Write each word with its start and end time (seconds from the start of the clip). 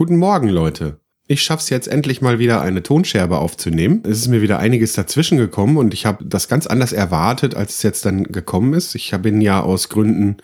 guten 0.00 0.16
Morgen, 0.16 0.48
Leute. 0.48 0.98
Ich 1.26 1.42
schaff's 1.42 1.68
jetzt 1.68 1.86
endlich 1.86 2.22
mal 2.22 2.38
wieder 2.38 2.62
eine 2.62 2.82
Tonscherbe 2.82 3.36
aufzunehmen. 3.36 4.02
Es 4.04 4.16
ist 4.16 4.28
mir 4.28 4.40
wieder 4.40 4.58
einiges 4.58 4.94
dazwischen 4.94 5.36
gekommen 5.36 5.76
und 5.76 5.92
ich 5.92 6.06
habe 6.06 6.24
das 6.24 6.48
ganz 6.48 6.66
anders 6.66 6.94
erwartet, 6.94 7.54
als 7.54 7.74
es 7.74 7.82
jetzt 7.82 8.06
dann 8.06 8.24
gekommen 8.24 8.72
ist. 8.72 8.94
Ich 8.94 9.14
bin 9.20 9.42
ja 9.42 9.60
aus 9.60 9.90
Gründen 9.90 10.38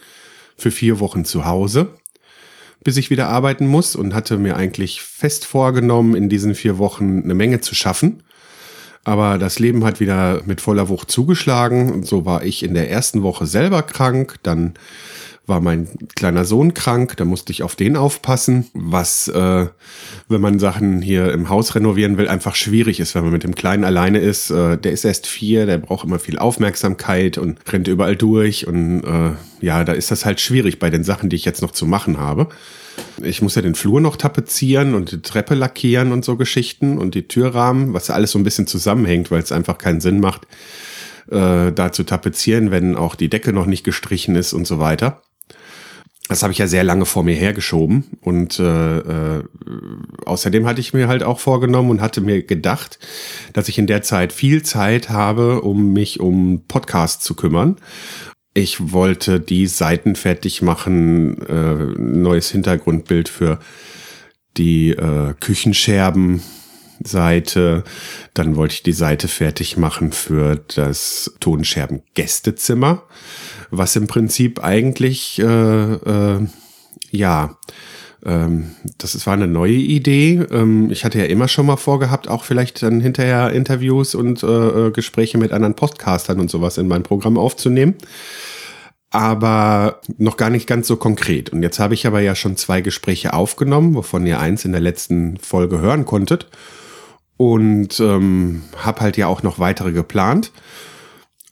für 0.58 0.70
vier 0.70 1.00
Wochen 1.00 1.24
zu 1.24 1.46
Hause, 1.46 1.88
bis 2.84 2.98
ich 2.98 3.08
wieder 3.08 3.28
arbeiten 3.28 3.66
muss 3.66 3.96
und 3.96 4.12
hatte 4.12 4.36
mir 4.36 4.58
eigentlich 4.58 5.00
fest 5.00 5.46
vorgenommen, 5.46 6.14
in 6.16 6.28
diesen 6.28 6.54
vier 6.54 6.76
Wochen 6.76 7.22
eine 7.22 7.34
Menge 7.34 7.62
zu 7.62 7.74
schaffen. 7.74 8.24
Aber 9.04 9.38
das 9.38 9.58
Leben 9.58 9.84
hat 9.84 10.00
wieder 10.00 10.42
mit 10.44 10.60
voller 10.60 10.90
Wucht 10.90 11.10
zugeschlagen. 11.10 11.94
Und 11.94 12.04
so 12.04 12.26
war 12.26 12.44
ich 12.44 12.62
in 12.62 12.74
der 12.74 12.90
ersten 12.90 13.22
Woche 13.22 13.46
selber 13.46 13.82
krank. 13.82 14.34
Dann 14.42 14.74
war 15.46 15.60
mein 15.60 15.88
kleiner 16.16 16.44
Sohn 16.44 16.74
krank, 16.74 17.16
da 17.16 17.24
musste 17.24 17.52
ich 17.52 17.62
auf 17.62 17.76
den 17.76 17.96
aufpassen, 17.96 18.66
was, 18.74 19.28
äh, 19.28 19.66
wenn 20.28 20.40
man 20.40 20.58
Sachen 20.58 21.00
hier 21.02 21.32
im 21.32 21.48
Haus 21.48 21.74
renovieren 21.74 22.18
will, 22.18 22.28
einfach 22.28 22.56
schwierig 22.56 22.98
ist, 22.98 23.14
wenn 23.14 23.22
man 23.22 23.32
mit 23.32 23.44
dem 23.44 23.54
Kleinen 23.54 23.84
alleine 23.84 24.18
ist. 24.18 24.50
Äh, 24.50 24.76
der 24.76 24.92
ist 24.92 25.04
erst 25.04 25.26
vier, 25.26 25.66
der 25.66 25.78
braucht 25.78 26.04
immer 26.04 26.18
viel 26.18 26.38
Aufmerksamkeit 26.38 27.38
und 27.38 27.58
rennt 27.70 27.86
überall 27.86 28.16
durch 28.16 28.66
und 28.66 29.04
äh, 29.04 29.32
ja, 29.64 29.84
da 29.84 29.92
ist 29.92 30.10
das 30.10 30.24
halt 30.24 30.40
schwierig 30.40 30.78
bei 30.78 30.90
den 30.90 31.04
Sachen, 31.04 31.30
die 31.30 31.36
ich 31.36 31.44
jetzt 31.44 31.62
noch 31.62 31.70
zu 31.70 31.86
machen 31.86 32.18
habe. 32.18 32.48
Ich 33.22 33.42
muss 33.42 33.54
ja 33.54 33.62
den 33.62 33.74
Flur 33.74 34.00
noch 34.00 34.16
tapezieren 34.16 34.94
und 34.94 35.12
die 35.12 35.22
Treppe 35.22 35.54
lackieren 35.54 36.12
und 36.12 36.24
so 36.24 36.36
Geschichten 36.36 36.98
und 36.98 37.14
die 37.14 37.28
Türrahmen, 37.28 37.92
was 37.94 38.08
ja 38.08 38.14
alles 38.14 38.32
so 38.32 38.38
ein 38.38 38.44
bisschen 38.44 38.66
zusammenhängt, 38.66 39.30
weil 39.30 39.42
es 39.42 39.52
einfach 39.52 39.78
keinen 39.78 40.00
Sinn 40.00 40.18
macht, 40.18 40.46
äh, 41.30 41.72
da 41.72 41.92
zu 41.92 42.04
tapezieren, 42.04 42.70
wenn 42.70 42.96
auch 42.96 43.14
die 43.14 43.28
Decke 43.28 43.52
noch 43.52 43.66
nicht 43.66 43.84
gestrichen 43.84 44.34
ist 44.34 44.52
und 44.52 44.66
so 44.66 44.78
weiter. 44.78 45.22
Das 46.28 46.42
habe 46.42 46.52
ich 46.52 46.58
ja 46.58 46.66
sehr 46.66 46.82
lange 46.82 47.06
vor 47.06 47.22
mir 47.22 47.36
hergeschoben 47.36 48.04
und 48.20 48.58
äh, 48.58 48.98
äh, 48.98 49.44
außerdem 50.24 50.66
hatte 50.66 50.80
ich 50.80 50.92
mir 50.92 51.06
halt 51.06 51.22
auch 51.22 51.38
vorgenommen 51.38 51.90
und 51.90 52.00
hatte 52.00 52.20
mir 52.20 52.42
gedacht, 52.42 52.98
dass 53.52 53.68
ich 53.68 53.78
in 53.78 53.86
der 53.86 54.02
Zeit 54.02 54.32
viel 54.32 54.62
Zeit 54.62 55.08
habe, 55.08 55.60
um 55.60 55.92
mich 55.92 56.18
um 56.18 56.64
Podcasts 56.66 57.24
zu 57.24 57.34
kümmern. 57.34 57.76
Ich 58.54 58.92
wollte 58.92 59.38
die 59.38 59.68
Seiten 59.68 60.16
fertig 60.16 60.62
machen, 60.62 61.42
äh, 61.46 62.00
neues 62.00 62.50
Hintergrundbild 62.50 63.28
für 63.28 63.60
die 64.56 64.90
äh, 64.90 65.34
Küchenscherben 65.38 66.42
Seite. 67.04 67.84
Dann 68.34 68.56
wollte 68.56 68.74
ich 68.74 68.82
die 68.82 68.92
Seite 68.92 69.28
fertig 69.28 69.76
machen 69.76 70.10
für 70.10 70.56
das 70.74 71.36
Tonscherben 71.38 72.02
Gästezimmer 72.14 73.04
was 73.70 73.96
im 73.96 74.06
Prinzip 74.06 74.62
eigentlich, 74.62 75.38
äh, 75.38 75.44
äh, 75.44 76.46
ja, 77.10 77.56
ähm, 78.26 78.74
das 78.98 79.26
war 79.26 79.34
eine 79.34 79.46
neue 79.46 79.72
Idee. 79.72 80.44
Ähm, 80.50 80.90
ich 80.90 81.04
hatte 81.04 81.18
ja 81.18 81.26
immer 81.26 81.48
schon 81.48 81.66
mal 81.66 81.76
vorgehabt, 81.76 82.28
auch 82.28 82.44
vielleicht 82.44 82.82
dann 82.82 83.00
hinterher 83.00 83.52
Interviews 83.52 84.14
und 84.14 84.42
äh, 84.42 84.46
äh, 84.46 84.90
Gespräche 84.90 85.38
mit 85.38 85.52
anderen 85.52 85.74
Podcastern 85.74 86.40
und 86.40 86.50
sowas 86.50 86.76
in 86.76 86.88
mein 86.88 87.04
Programm 87.04 87.38
aufzunehmen. 87.38 87.94
Aber 89.10 90.00
noch 90.18 90.36
gar 90.36 90.50
nicht 90.50 90.66
ganz 90.66 90.88
so 90.88 90.96
konkret. 90.96 91.50
Und 91.50 91.62
jetzt 91.62 91.78
habe 91.78 91.94
ich 91.94 92.06
aber 92.06 92.20
ja 92.20 92.34
schon 92.34 92.56
zwei 92.56 92.80
Gespräche 92.80 93.32
aufgenommen, 93.32 93.94
wovon 93.94 94.26
ihr 94.26 94.40
eins 94.40 94.64
in 94.64 94.72
der 94.72 94.80
letzten 94.80 95.38
Folge 95.38 95.78
hören 95.78 96.04
konntet. 96.04 96.48
Und 97.36 98.00
ähm, 98.00 98.62
habe 98.76 99.00
halt 99.00 99.16
ja 99.16 99.28
auch 99.28 99.42
noch 99.42 99.58
weitere 99.58 99.92
geplant. 99.92 100.50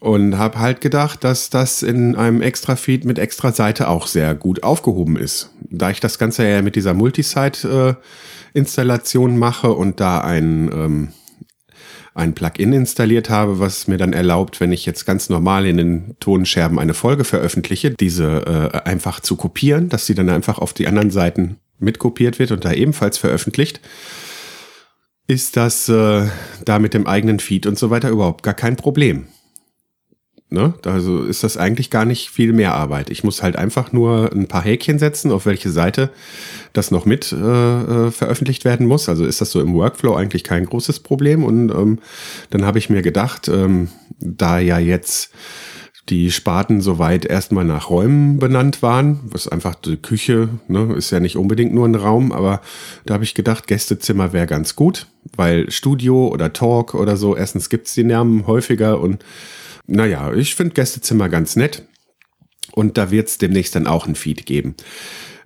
Und 0.04 0.36
habe 0.36 0.58
halt 0.58 0.82
gedacht, 0.82 1.24
dass 1.24 1.48
das 1.48 1.82
in 1.82 2.14
einem 2.14 2.42
Extra-Feed 2.42 3.06
mit 3.06 3.18
Extra-Seite 3.18 3.88
auch 3.88 4.06
sehr 4.06 4.34
gut 4.34 4.62
aufgehoben 4.62 5.16
ist. 5.16 5.48
Da 5.62 5.88
ich 5.88 5.98
das 5.98 6.18
Ganze 6.18 6.46
ja 6.46 6.60
mit 6.60 6.76
dieser 6.76 6.92
Multisite-Installation 6.92 9.38
mache 9.38 9.72
und 9.72 10.00
da 10.00 10.20
ein, 10.20 10.70
ähm, 10.74 11.08
ein 12.12 12.34
Plugin 12.34 12.74
installiert 12.74 13.30
habe, 13.30 13.60
was 13.60 13.88
mir 13.88 13.96
dann 13.96 14.12
erlaubt, 14.12 14.60
wenn 14.60 14.72
ich 14.72 14.84
jetzt 14.84 15.06
ganz 15.06 15.30
normal 15.30 15.64
in 15.64 15.78
den 15.78 16.16
Tonscherben 16.20 16.78
eine 16.78 16.92
Folge 16.92 17.24
veröffentliche, 17.24 17.92
diese 17.92 18.72
äh, 18.74 18.80
einfach 18.86 19.20
zu 19.20 19.36
kopieren, 19.36 19.88
dass 19.88 20.04
sie 20.04 20.14
dann 20.14 20.28
einfach 20.28 20.58
auf 20.58 20.74
die 20.74 20.86
anderen 20.86 21.12
Seiten 21.12 21.56
mitkopiert 21.78 22.38
wird 22.38 22.50
und 22.50 22.66
da 22.66 22.74
ebenfalls 22.74 23.16
veröffentlicht, 23.16 23.80
ist 25.28 25.56
das 25.56 25.88
äh, 25.88 26.26
da 26.62 26.78
mit 26.78 26.92
dem 26.92 27.06
eigenen 27.06 27.40
Feed 27.40 27.66
und 27.66 27.78
so 27.78 27.88
weiter 27.88 28.10
überhaupt 28.10 28.42
gar 28.42 28.52
kein 28.52 28.76
Problem. 28.76 29.28
Ne? 30.54 30.72
Also 30.84 31.24
ist 31.24 31.42
das 31.42 31.56
eigentlich 31.56 31.90
gar 31.90 32.04
nicht 32.04 32.30
viel 32.30 32.52
mehr 32.52 32.74
Arbeit. 32.74 33.10
Ich 33.10 33.24
muss 33.24 33.42
halt 33.42 33.56
einfach 33.56 33.92
nur 33.92 34.32
ein 34.32 34.46
paar 34.46 34.62
Häkchen 34.62 34.98
setzen, 34.98 35.32
auf 35.32 35.44
welche 35.44 35.68
Seite 35.68 36.10
das 36.72 36.90
noch 36.90 37.04
mit 37.04 37.32
äh, 37.32 37.36
äh, 37.36 38.10
veröffentlicht 38.12 38.64
werden 38.64 38.86
muss. 38.86 39.08
Also 39.08 39.26
ist 39.26 39.40
das 39.40 39.50
so 39.50 39.60
im 39.60 39.74
Workflow 39.74 40.14
eigentlich 40.14 40.44
kein 40.44 40.64
großes 40.64 41.00
Problem. 41.00 41.44
Und 41.44 41.70
ähm, 41.70 41.98
dann 42.50 42.64
habe 42.64 42.78
ich 42.78 42.88
mir 42.88 43.02
gedacht, 43.02 43.48
ähm, 43.48 43.88
da 44.20 44.60
ja 44.60 44.78
jetzt 44.78 45.32
die 46.08 46.30
Sparten 46.30 46.80
soweit 46.80 47.24
erstmal 47.24 47.64
nach 47.64 47.88
Räumen 47.88 48.38
benannt 48.38 48.82
waren, 48.82 49.20
was 49.24 49.48
einfach 49.48 49.74
die 49.74 49.96
Küche, 49.96 50.50
ne, 50.68 50.94
ist 50.94 51.10
ja 51.10 51.20
nicht 51.20 51.36
unbedingt 51.36 51.72
nur 51.72 51.86
ein 51.86 51.94
Raum, 51.94 52.30
aber 52.30 52.60
da 53.06 53.14
habe 53.14 53.24
ich 53.24 53.34
gedacht, 53.34 53.66
Gästezimmer 53.66 54.32
wäre 54.32 54.46
ganz 54.46 54.76
gut, 54.76 55.06
weil 55.34 55.70
Studio 55.70 56.28
oder 56.28 56.52
Talk 56.52 56.94
oder 56.94 57.16
so, 57.16 57.34
erstens 57.34 57.70
gibt's 57.70 57.94
die 57.94 58.04
Namen 58.04 58.46
häufiger 58.46 59.00
und 59.00 59.24
naja, 59.86 60.32
ich 60.32 60.54
finde 60.54 60.74
Gästezimmer 60.74 61.28
ganz 61.28 61.56
nett. 61.56 61.86
Und 62.72 62.98
da 62.98 63.10
wird 63.10 63.28
es 63.28 63.38
demnächst 63.38 63.76
dann 63.76 63.86
auch 63.86 64.06
ein 64.06 64.16
Feed 64.16 64.46
geben. 64.46 64.74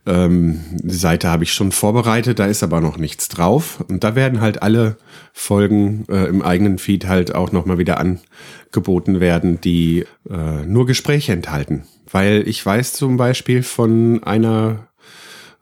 Ähm, 0.07 0.65
die 0.71 0.95
Seite 0.95 1.29
habe 1.29 1.45
ich 1.45 1.53
schon 1.53 1.73
vorbereitet, 1.73 2.39
da 2.39 2.47
ist 2.47 2.63
aber 2.63 2.81
noch 2.81 2.97
nichts 2.97 3.29
drauf. 3.29 3.85
Und 3.89 4.05
da 4.05 4.15
werden 4.15 4.41
halt 4.41 4.63
alle 4.63 4.97
Folgen 5.35 6.07
äh, 6.09 6.25
im 6.27 6.41
eigenen 6.41 6.79
Feed 6.79 7.07
halt 7.07 7.35
auch 7.35 7.53
nochmal 7.53 7.77
wieder 7.77 7.99
angeboten 7.99 9.21
werden, 9.21 9.61
die 9.61 10.07
äh, 10.31 10.65
nur 10.65 10.87
Gespräche 10.87 11.33
enthalten. 11.33 11.85
Weil 12.11 12.45
ich 12.47 12.65
weiß 12.65 12.95
zum 12.95 13.19
Beispiel 13.19 13.63
von 13.63 14.23
einer 14.23 14.89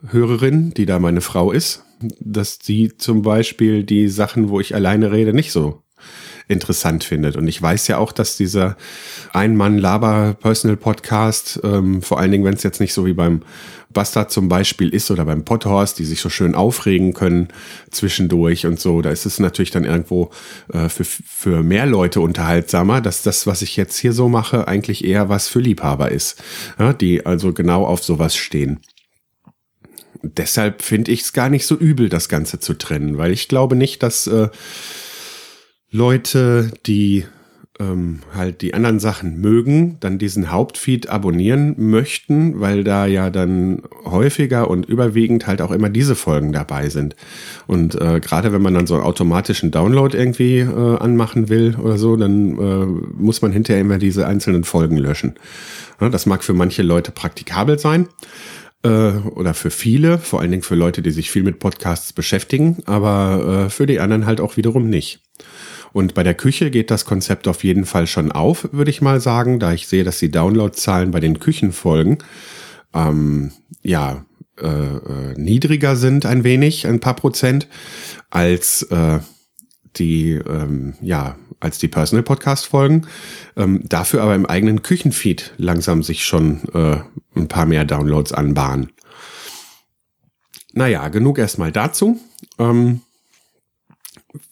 Hörerin, 0.08 0.72
die 0.74 0.86
da 0.86 1.00
meine 1.00 1.22
Frau 1.22 1.50
ist, 1.50 1.82
dass 2.20 2.60
sie 2.62 2.96
zum 2.96 3.22
Beispiel 3.22 3.82
die 3.82 4.08
Sachen, 4.08 4.50
wo 4.50 4.60
ich 4.60 4.74
alleine 4.74 5.10
rede, 5.10 5.32
nicht 5.32 5.50
so 5.50 5.82
interessant 6.48 7.04
findet. 7.04 7.36
Und 7.36 7.46
ich 7.48 7.60
weiß 7.60 7.88
ja 7.88 7.98
auch, 7.98 8.12
dass 8.12 8.36
dieser 8.36 8.76
Ein-Mann-Laber-Personal-Podcast, 9.32 11.58
ähm, 11.64 12.02
vor 12.02 12.20
allen 12.20 12.30
Dingen, 12.30 12.44
wenn 12.44 12.54
es 12.54 12.62
jetzt 12.62 12.80
nicht 12.80 12.92
so 12.92 13.04
wie 13.06 13.14
beim 13.14 13.42
Bastard 13.90 14.30
zum 14.30 14.48
Beispiel 14.48 14.90
ist 14.90 15.10
oder 15.10 15.24
beim 15.24 15.44
Podhorst, 15.44 15.98
die 15.98 16.04
sich 16.04 16.20
so 16.20 16.28
schön 16.28 16.54
aufregen 16.54 17.14
können 17.14 17.48
zwischendurch 17.90 18.66
und 18.66 18.78
so, 18.78 19.00
da 19.00 19.10
ist 19.10 19.26
es 19.26 19.40
natürlich 19.40 19.70
dann 19.70 19.84
irgendwo 19.84 20.30
äh, 20.72 20.88
für, 20.88 21.04
für 21.04 21.62
mehr 21.62 21.86
Leute 21.86 22.20
unterhaltsamer, 22.20 23.00
dass 23.00 23.22
das, 23.22 23.46
was 23.46 23.62
ich 23.62 23.76
jetzt 23.76 23.96
hier 23.96 24.12
so 24.12 24.28
mache, 24.28 24.68
eigentlich 24.68 25.04
eher 25.04 25.28
was 25.28 25.48
für 25.48 25.60
Liebhaber 25.60 26.10
ist, 26.10 26.42
ja, 26.78 26.92
die 26.92 27.26
also 27.26 27.52
genau 27.52 27.86
auf 27.86 28.04
sowas 28.04 28.36
stehen 28.36 28.80
deshalb 30.22 30.82
finde 30.82 31.12
ich 31.12 31.22
es 31.22 31.32
gar 31.32 31.48
nicht 31.48 31.66
so 31.66 31.76
übel, 31.76 32.08
das 32.08 32.28
Ganze 32.28 32.58
zu 32.58 32.74
trennen, 32.74 33.18
weil 33.18 33.32
ich 33.32 33.48
glaube 33.48 33.76
nicht, 33.76 34.02
dass 34.02 34.26
äh, 34.26 34.48
Leute, 35.96 36.70
die 36.84 37.24
ähm, 37.80 38.20
halt 38.34 38.60
die 38.60 38.74
anderen 38.74 39.00
Sachen 39.00 39.40
mögen, 39.40 39.96
dann 40.00 40.18
diesen 40.18 40.50
Hauptfeed 40.50 41.08
abonnieren 41.08 41.74
möchten, 41.78 42.60
weil 42.60 42.84
da 42.84 43.06
ja 43.06 43.30
dann 43.30 43.82
häufiger 44.04 44.68
und 44.68 44.86
überwiegend 44.86 45.46
halt 45.46 45.62
auch 45.62 45.70
immer 45.70 45.88
diese 45.88 46.14
Folgen 46.14 46.52
dabei 46.52 46.90
sind. 46.90 47.16
Und 47.66 47.94
äh, 48.00 48.20
gerade 48.20 48.52
wenn 48.52 48.62
man 48.62 48.74
dann 48.74 48.86
so 48.86 48.94
einen 48.94 49.04
automatischen 49.04 49.70
Download 49.70 50.16
irgendwie 50.16 50.58
äh, 50.58 50.98
anmachen 50.98 51.48
will 51.48 51.76
oder 51.76 51.96
so, 51.96 52.16
dann 52.16 52.58
äh, 52.58 52.86
muss 53.14 53.40
man 53.40 53.52
hinterher 53.52 53.80
immer 53.80 53.98
diese 53.98 54.26
einzelnen 54.26 54.64
Folgen 54.64 54.98
löschen. 54.98 55.34
Ja, 56.00 56.10
das 56.10 56.26
mag 56.26 56.44
für 56.44 56.54
manche 56.54 56.82
Leute 56.82 57.10
praktikabel 57.10 57.78
sein 57.78 58.08
äh, 58.82 58.88
oder 58.88 59.54
für 59.54 59.70
viele, 59.70 60.18
vor 60.18 60.40
allen 60.40 60.50
Dingen 60.50 60.62
für 60.62 60.74
Leute, 60.74 61.02
die 61.02 61.10
sich 61.10 61.30
viel 61.30 61.42
mit 61.42 61.58
Podcasts 61.58 62.12
beschäftigen, 62.12 62.78
aber 62.86 63.66
äh, 63.66 63.70
für 63.70 63.86
die 63.86 64.00
anderen 64.00 64.26
halt 64.26 64.40
auch 64.40 64.56
wiederum 64.56 64.88
nicht. 64.88 65.20
Und 65.96 66.12
bei 66.12 66.22
der 66.22 66.34
Küche 66.34 66.70
geht 66.70 66.90
das 66.90 67.06
Konzept 67.06 67.48
auf 67.48 67.64
jeden 67.64 67.86
Fall 67.86 68.06
schon 68.06 68.30
auf, 68.30 68.68
würde 68.70 68.90
ich 68.90 69.00
mal 69.00 69.18
sagen, 69.18 69.58
da 69.58 69.72
ich 69.72 69.88
sehe, 69.88 70.04
dass 70.04 70.18
die 70.18 70.30
Downloadzahlen 70.30 71.10
bei 71.10 71.20
den 71.20 71.40
Küchenfolgen 71.40 72.18
ähm, 72.92 73.52
ja 73.80 74.26
äh, 74.60 74.66
äh, 74.66 75.32
niedriger 75.38 75.96
sind, 75.96 76.26
ein 76.26 76.44
wenig, 76.44 76.86
ein 76.86 77.00
paar 77.00 77.16
Prozent, 77.16 77.66
als 78.28 78.82
äh, 78.82 79.20
die, 79.96 80.32
ähm, 80.32 80.96
ja, 81.00 81.38
als 81.60 81.78
die 81.78 81.88
Personal 81.88 82.24
Podcast 82.24 82.66
Folgen. 82.66 83.06
Ähm, 83.56 83.80
dafür 83.88 84.22
aber 84.22 84.34
im 84.34 84.44
eigenen 84.44 84.82
Küchenfeed 84.82 85.54
langsam 85.56 86.02
sich 86.02 86.26
schon 86.26 86.60
äh, 86.74 86.98
ein 87.34 87.48
paar 87.48 87.64
mehr 87.64 87.86
Downloads 87.86 88.34
anbahnen. 88.34 88.92
Naja, 90.74 91.08
genug 91.08 91.38
erstmal 91.38 91.72
dazu. 91.72 92.20
Ähm, 92.58 93.00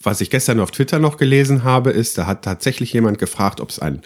was 0.03 0.21
ich 0.21 0.31
gestern 0.31 0.61
auf 0.61 0.71
Twitter 0.71 0.99
noch 0.99 1.17
gelesen 1.17 1.65
habe, 1.65 1.91
ist, 1.91 2.19
da 2.19 2.27
hat 2.27 2.43
tatsächlich 2.43 2.93
jemand 2.93 3.19
gefragt, 3.19 3.61
ob 3.61 3.71
es 3.71 3.79
einen 3.79 4.03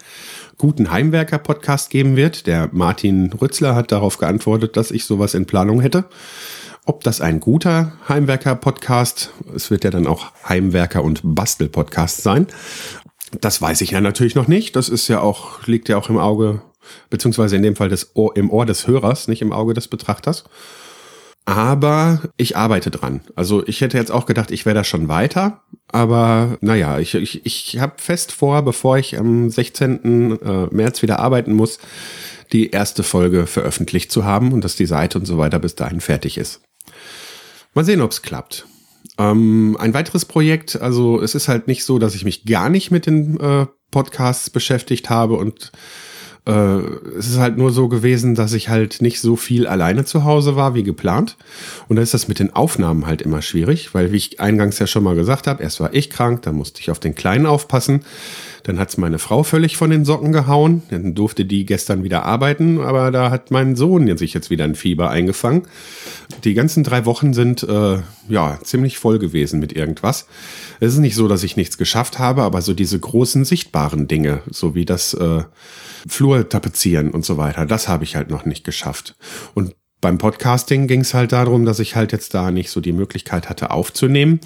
guten 0.56 0.90
Heimwerker-Podcast 0.90 1.90
geben 1.90 2.16
wird. 2.16 2.46
Der 2.46 2.68
Martin 2.72 3.32
Rützler 3.32 3.74
hat 3.74 3.92
darauf 3.92 4.18
geantwortet, 4.18 4.76
dass 4.76 4.90
ich 4.90 5.04
sowas 5.04 5.34
in 5.34 5.46
Planung 5.46 5.80
hätte. 5.80 6.04
Ob 6.84 7.04
das 7.04 7.20
ein 7.20 7.40
guter 7.40 7.92
Heimwerker-Podcast, 8.08 9.32
es 9.54 9.70
wird 9.70 9.84
ja 9.84 9.90
dann 9.90 10.06
auch 10.06 10.32
Heimwerker- 10.48 11.04
und 11.04 11.20
Bastel-Podcast 11.22 12.22
sein, 12.22 12.46
das 13.40 13.60
weiß 13.60 13.82
ich 13.82 13.90
ja 13.90 14.00
natürlich 14.00 14.34
noch 14.34 14.48
nicht. 14.48 14.74
Das 14.74 14.88
ist 14.88 15.08
ja 15.08 15.20
auch, 15.20 15.66
liegt 15.66 15.88
ja 15.88 15.96
auch 15.98 16.08
im 16.08 16.18
Auge, 16.18 16.62
beziehungsweise 17.10 17.56
in 17.56 17.62
dem 17.62 17.76
Fall 17.76 17.88
des 17.88 18.12
Ohr, 18.14 18.36
im 18.36 18.50
Ohr 18.50 18.66
des 18.66 18.86
Hörers, 18.86 19.28
nicht 19.28 19.42
im 19.42 19.52
Auge 19.52 19.74
des 19.74 19.88
Betrachters. 19.88 20.44
Aber 21.48 22.20
ich 22.36 22.58
arbeite 22.58 22.90
dran. 22.90 23.22
Also 23.34 23.66
ich 23.66 23.80
hätte 23.80 23.96
jetzt 23.96 24.10
auch 24.10 24.26
gedacht, 24.26 24.50
ich 24.50 24.66
wäre 24.66 24.74
da 24.74 24.84
schon 24.84 25.08
weiter. 25.08 25.62
Aber 25.90 26.58
naja, 26.60 26.98
ich, 26.98 27.14
ich, 27.14 27.46
ich 27.46 27.78
habe 27.80 27.94
fest 27.96 28.32
vor, 28.32 28.60
bevor 28.60 28.98
ich 28.98 29.18
am 29.18 29.48
16. 29.48 30.40
Äh, 30.42 30.66
März 30.70 31.00
wieder 31.00 31.20
arbeiten 31.20 31.54
muss, 31.54 31.78
die 32.52 32.68
erste 32.68 33.02
Folge 33.02 33.46
veröffentlicht 33.46 34.12
zu 34.12 34.26
haben 34.26 34.52
und 34.52 34.62
dass 34.62 34.76
die 34.76 34.84
Seite 34.84 35.18
und 35.18 35.24
so 35.24 35.38
weiter 35.38 35.58
bis 35.58 35.74
dahin 35.74 36.02
fertig 36.02 36.36
ist. 36.36 36.60
Mal 37.72 37.86
sehen, 37.86 38.02
ob 38.02 38.10
es 38.10 38.20
klappt. 38.20 38.66
Ähm, 39.16 39.74
ein 39.80 39.94
weiteres 39.94 40.26
Projekt, 40.26 40.78
also 40.82 41.18
es 41.18 41.34
ist 41.34 41.48
halt 41.48 41.66
nicht 41.66 41.82
so, 41.82 41.98
dass 41.98 42.14
ich 42.14 42.26
mich 42.26 42.44
gar 42.44 42.68
nicht 42.68 42.90
mit 42.90 43.06
den 43.06 43.40
äh, 43.40 43.64
Podcasts 43.90 44.50
beschäftigt 44.50 45.08
habe 45.08 45.36
und 45.36 45.72
äh, 46.48 46.80
es 47.18 47.28
ist 47.28 47.38
halt 47.38 47.58
nur 47.58 47.70
so 47.70 47.88
gewesen, 47.88 48.34
dass 48.34 48.54
ich 48.54 48.70
halt 48.70 49.02
nicht 49.02 49.20
so 49.20 49.36
viel 49.36 49.66
alleine 49.66 50.06
zu 50.06 50.24
Hause 50.24 50.56
war 50.56 50.74
wie 50.74 50.82
geplant. 50.82 51.36
Und 51.88 51.96
da 51.96 52.02
ist 52.02 52.14
das 52.14 52.26
mit 52.26 52.38
den 52.38 52.56
Aufnahmen 52.56 53.06
halt 53.06 53.20
immer 53.20 53.42
schwierig, 53.42 53.94
weil 53.94 54.12
wie 54.12 54.16
ich 54.16 54.40
eingangs 54.40 54.78
ja 54.78 54.86
schon 54.86 55.04
mal 55.04 55.14
gesagt 55.14 55.46
habe, 55.46 55.62
erst 55.62 55.78
war 55.78 55.92
ich 55.92 56.08
krank, 56.08 56.42
dann 56.42 56.54
musste 56.54 56.80
ich 56.80 56.90
auf 56.90 56.98
den 56.98 57.14
Kleinen 57.14 57.44
aufpassen. 57.44 58.00
Dann 58.62 58.78
hat's 58.78 58.96
meine 58.96 59.18
Frau 59.18 59.42
völlig 59.42 59.76
von 59.76 59.90
den 59.90 60.06
Socken 60.06 60.32
gehauen. 60.32 60.82
Dann 60.90 61.14
durfte 61.14 61.44
die 61.44 61.66
gestern 61.66 62.02
wieder 62.02 62.24
arbeiten, 62.24 62.80
aber 62.80 63.10
da 63.10 63.30
hat 63.30 63.50
mein 63.50 63.76
Sohn 63.76 64.16
sich 64.16 64.32
jetzt 64.32 64.48
wieder 64.48 64.64
ein 64.64 64.74
Fieber 64.74 65.10
eingefangen. 65.10 65.62
Die 66.44 66.54
ganzen 66.54 66.82
drei 66.82 67.04
Wochen 67.04 67.34
sind 67.34 67.62
äh, 67.62 67.98
ja 68.28 68.58
ziemlich 68.62 68.98
voll 68.98 69.18
gewesen 69.18 69.60
mit 69.60 69.74
irgendwas. 69.74 70.26
Es 70.80 70.94
ist 70.94 70.98
nicht 70.98 71.14
so, 71.14 71.28
dass 71.28 71.44
ich 71.44 71.56
nichts 71.56 71.76
geschafft 71.76 72.18
habe, 72.18 72.42
aber 72.42 72.62
so 72.62 72.72
diese 72.72 72.98
großen 72.98 73.44
sichtbaren 73.44 74.08
Dinge, 74.08 74.40
so 74.50 74.74
wie 74.74 74.86
das 74.86 75.12
äh, 75.14 75.42
Flur 76.06 76.48
tapezieren 76.48 77.10
und 77.10 77.24
so 77.24 77.36
weiter. 77.36 77.66
Das 77.66 77.88
habe 77.88 78.04
ich 78.04 78.16
halt 78.16 78.30
noch 78.30 78.44
nicht 78.44 78.64
geschafft. 78.64 79.16
Und 79.54 79.74
beim 80.00 80.18
Podcasting 80.18 80.86
ging 80.86 81.00
es 81.00 81.14
halt 81.14 81.32
darum, 81.32 81.64
dass 81.64 81.80
ich 81.80 81.96
halt 81.96 82.12
jetzt 82.12 82.34
da 82.34 82.50
nicht 82.50 82.70
so 82.70 82.80
die 82.80 82.92
Möglichkeit 82.92 83.48
hatte 83.48 83.70
aufzunehmen. 83.70 84.40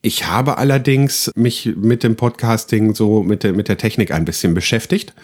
Ich 0.00 0.26
habe 0.26 0.58
allerdings 0.58 1.30
mich 1.34 1.74
mit 1.76 2.02
dem 2.02 2.16
Podcasting 2.16 2.94
so 2.94 3.22
mit 3.22 3.42
der, 3.42 3.52
mit 3.52 3.68
der 3.68 3.76
Technik 3.76 4.12
ein 4.12 4.24
bisschen 4.24 4.54
beschäftigt. 4.54 5.14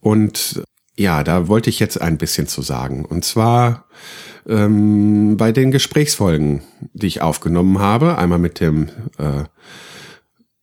Und 0.00 0.62
ja, 0.96 1.22
da 1.22 1.46
wollte 1.46 1.70
ich 1.70 1.78
jetzt 1.78 2.00
ein 2.00 2.18
bisschen 2.18 2.48
zu 2.48 2.62
sagen. 2.62 3.04
Und 3.04 3.24
zwar 3.24 3.84
ähm, 4.48 5.36
bei 5.36 5.52
den 5.52 5.70
Gesprächsfolgen, 5.70 6.62
die 6.92 7.06
ich 7.06 7.20
aufgenommen 7.20 7.78
habe. 7.78 8.18
Einmal 8.18 8.38
mit 8.38 8.60
dem 8.60 8.88
äh, 9.18 9.44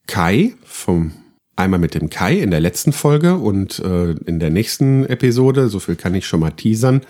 Kai 0.07 0.55
vom 0.65 1.13
Einmal 1.57 1.79
mit 1.79 1.95
dem 1.95 2.09
Kai 2.09 2.39
in 2.39 2.51
der 2.51 2.59
letzten 2.59 2.91
Folge 2.91 3.35
und 3.35 3.79
äh, 3.79 4.11
in 4.25 4.39
der 4.39 4.49
nächsten 4.49 5.05
Episode, 5.05 5.69
so 5.69 5.79
viel 5.79 5.95
kann 5.95 6.13
ich 6.13 6.27
schon 6.27 6.41
mal 6.41 6.51
teasern, 6.51 7.01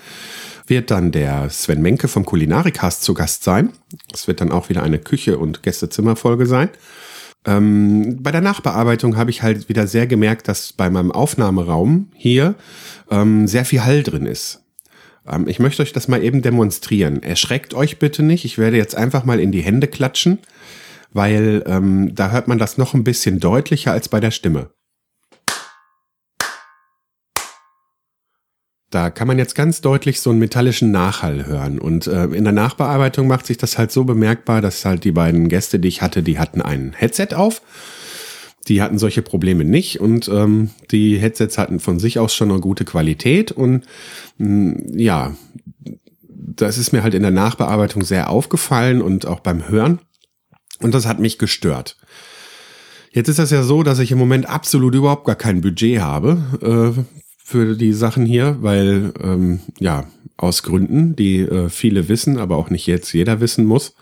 wird 0.68 0.92
dann 0.92 1.10
der 1.10 1.50
Sven 1.50 1.82
Menke 1.82 2.06
vom 2.06 2.24
Kulinarikast 2.24 3.02
zu 3.02 3.12
Gast 3.12 3.42
sein. 3.42 3.70
Es 4.12 4.28
wird 4.28 4.40
dann 4.40 4.52
auch 4.52 4.68
wieder 4.68 4.84
eine 4.84 4.98
Küche- 4.98 5.38
und 5.38 5.64
Gästezimmerfolge 5.64 6.46
sein. 6.46 6.68
Ähm, 7.44 8.18
bei 8.22 8.30
der 8.30 8.40
Nachbearbeitung 8.40 9.16
habe 9.16 9.30
ich 9.30 9.42
halt 9.42 9.68
wieder 9.68 9.88
sehr 9.88 10.06
gemerkt, 10.06 10.46
dass 10.46 10.72
bei 10.72 10.90
meinem 10.90 11.10
Aufnahmeraum 11.10 12.10
hier 12.14 12.54
ähm, 13.10 13.48
sehr 13.48 13.64
viel 13.64 13.84
Hall 13.84 14.04
drin 14.04 14.26
ist. 14.26 14.62
Ähm, 15.28 15.48
ich 15.48 15.58
möchte 15.58 15.82
euch 15.82 15.92
das 15.92 16.06
mal 16.06 16.22
eben 16.22 16.42
demonstrieren. 16.42 17.22
Erschreckt 17.22 17.74
euch 17.74 17.98
bitte 17.98 18.22
nicht. 18.22 18.44
Ich 18.44 18.58
werde 18.58 18.76
jetzt 18.76 18.96
einfach 18.96 19.24
mal 19.24 19.40
in 19.40 19.50
die 19.50 19.62
Hände 19.62 19.88
klatschen 19.88 20.38
weil 21.16 21.64
ähm, 21.66 22.14
da 22.14 22.30
hört 22.30 22.46
man 22.46 22.58
das 22.58 22.76
noch 22.76 22.92
ein 22.92 23.02
bisschen 23.02 23.40
deutlicher 23.40 23.90
als 23.90 24.10
bei 24.10 24.20
der 24.20 24.30
Stimme. 24.30 24.70
Da 28.90 29.08
kann 29.10 29.26
man 29.26 29.38
jetzt 29.38 29.54
ganz 29.54 29.80
deutlich 29.80 30.20
so 30.20 30.28
einen 30.28 30.38
metallischen 30.38 30.90
Nachhall 30.90 31.46
hören. 31.46 31.78
Und 31.78 32.06
äh, 32.06 32.24
in 32.26 32.44
der 32.44 32.52
Nachbearbeitung 32.52 33.26
macht 33.28 33.46
sich 33.46 33.56
das 33.56 33.78
halt 33.78 33.90
so 33.92 34.04
bemerkbar, 34.04 34.60
dass 34.60 34.84
halt 34.84 35.04
die 35.04 35.12
beiden 35.12 35.48
Gäste, 35.48 35.78
die 35.78 35.88
ich 35.88 36.02
hatte, 36.02 36.22
die 36.22 36.38
hatten 36.38 36.60
ein 36.60 36.92
Headset 36.94 37.28
auf. 37.34 37.62
Die 38.68 38.82
hatten 38.82 38.98
solche 38.98 39.22
Probleme 39.22 39.64
nicht 39.64 40.00
und 40.00 40.28
ähm, 40.28 40.70
die 40.90 41.18
Headsets 41.18 41.56
hatten 41.56 41.80
von 41.80 41.98
sich 41.98 42.18
aus 42.18 42.34
schon 42.34 42.50
eine 42.50 42.60
gute 42.60 42.84
Qualität. 42.84 43.52
Und 43.52 43.86
mh, 44.36 44.48
mm, 44.48 44.98
ja, 44.98 45.34
das 46.28 46.76
ist 46.76 46.92
mir 46.92 47.02
halt 47.02 47.14
in 47.14 47.22
der 47.22 47.30
Nachbearbeitung 47.30 48.02
sehr 48.02 48.28
aufgefallen 48.28 49.00
und 49.00 49.26
auch 49.26 49.40
beim 49.40 49.68
Hören. 49.68 50.00
Und 50.80 50.94
das 50.94 51.06
hat 51.06 51.18
mich 51.18 51.38
gestört. 51.38 51.96
Jetzt 53.10 53.28
ist 53.28 53.38
das 53.38 53.50
ja 53.50 53.62
so, 53.62 53.82
dass 53.82 53.98
ich 53.98 54.12
im 54.12 54.18
Moment 54.18 54.48
absolut 54.48 54.94
überhaupt 54.94 55.24
gar 55.24 55.36
kein 55.36 55.62
Budget 55.62 56.00
habe 56.00 56.94
äh, 56.96 57.02
für 57.42 57.74
die 57.76 57.92
Sachen 57.92 58.26
hier, 58.26 58.58
weil 58.60 59.12
ähm, 59.22 59.60
ja 59.78 60.04
aus 60.36 60.62
Gründen, 60.62 61.16
die 61.16 61.40
äh, 61.40 61.70
viele 61.70 62.08
wissen, 62.08 62.38
aber 62.38 62.56
auch 62.56 62.68
nicht 62.68 62.86
jetzt 62.86 63.12
jeder 63.12 63.40
wissen 63.40 63.64
muss. 63.64 63.94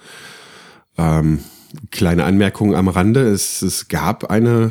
Ähm, 0.99 1.41
kleine 1.91 2.25
Anmerkung 2.25 2.75
am 2.75 2.89
Rande: 2.89 3.21
es, 3.21 3.63
es 3.63 3.89
gab 3.89 4.31
eine 4.31 4.71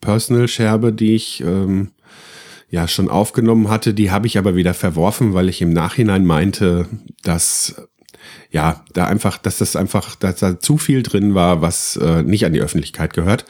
Personal-Scherbe, 0.00 0.92
die 0.92 1.14
ich 1.14 1.40
ähm, 1.40 1.90
ja 2.70 2.86
schon 2.88 3.08
aufgenommen 3.08 3.68
hatte, 3.68 3.94
die 3.94 4.10
habe 4.10 4.26
ich 4.26 4.38
aber 4.38 4.54
wieder 4.54 4.74
verworfen, 4.74 5.32
weil 5.32 5.48
ich 5.48 5.62
im 5.62 5.72
Nachhinein 5.72 6.24
meinte, 6.24 6.86
dass 7.22 7.88
ja, 8.50 8.84
da 8.92 9.06
einfach, 9.06 9.38
dass 9.38 9.58
das 9.58 9.76
einfach, 9.76 10.14
dass 10.16 10.36
da 10.36 10.58
zu 10.58 10.78
viel 10.78 11.02
drin 11.02 11.34
war, 11.34 11.62
was 11.62 11.96
äh, 11.96 12.22
nicht 12.22 12.44
an 12.44 12.52
die 12.52 12.60
Öffentlichkeit 12.60 13.12
gehört. 13.12 13.44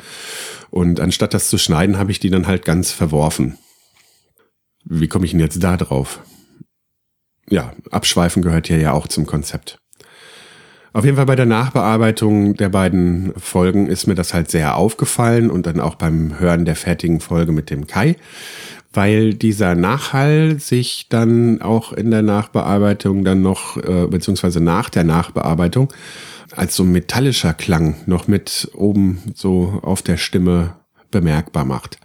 Und 0.70 1.00
anstatt 1.00 1.34
das 1.34 1.48
zu 1.48 1.58
schneiden, 1.58 1.98
habe 1.98 2.10
ich 2.10 2.20
die 2.20 2.30
dann 2.30 2.46
halt 2.46 2.64
ganz 2.64 2.90
verworfen. 2.90 3.58
Wie 4.84 5.08
komme 5.08 5.24
ich 5.24 5.30
denn 5.30 5.40
jetzt 5.40 5.62
da 5.62 5.76
drauf? 5.76 6.20
Ja, 7.48 7.72
Abschweifen 7.90 8.42
gehört 8.42 8.66
hier 8.66 8.78
ja 8.78 8.92
auch 8.92 9.08
zum 9.08 9.26
Konzept. 9.26 9.78
Auf 10.92 11.04
jeden 11.04 11.16
Fall 11.16 11.26
bei 11.26 11.34
der 11.34 11.46
Nachbearbeitung 11.46 12.54
der 12.54 12.68
beiden 12.68 13.34
Folgen 13.36 13.88
ist 13.88 14.06
mir 14.06 14.14
das 14.14 14.32
halt 14.32 14.48
sehr 14.48 14.76
aufgefallen 14.76 15.50
und 15.50 15.66
dann 15.66 15.80
auch 15.80 15.96
beim 15.96 16.38
Hören 16.38 16.64
der 16.64 16.76
fertigen 16.76 17.20
Folge 17.20 17.50
mit 17.50 17.68
dem 17.68 17.88
Kai, 17.88 18.16
weil 18.94 19.34
dieser 19.34 19.74
Nachhall 19.74 20.58
sich 20.58 21.08
dann 21.08 21.60
auch 21.60 21.92
in 21.92 22.10
der 22.10 22.22
Nachbearbeitung 22.22 23.24
dann 23.24 23.42
noch, 23.42 23.76
äh, 23.76 24.06
beziehungsweise 24.06 24.60
nach 24.60 24.88
der 24.88 25.04
Nachbearbeitung, 25.04 25.92
als 26.52 26.76
so 26.76 26.84
metallischer 26.84 27.54
Klang 27.54 27.96
noch 28.06 28.28
mit 28.28 28.70
oben 28.74 29.18
so 29.34 29.80
auf 29.82 30.02
der 30.02 30.16
Stimme 30.16 30.76
bemerkbar 31.10 31.64
macht. 31.64 31.98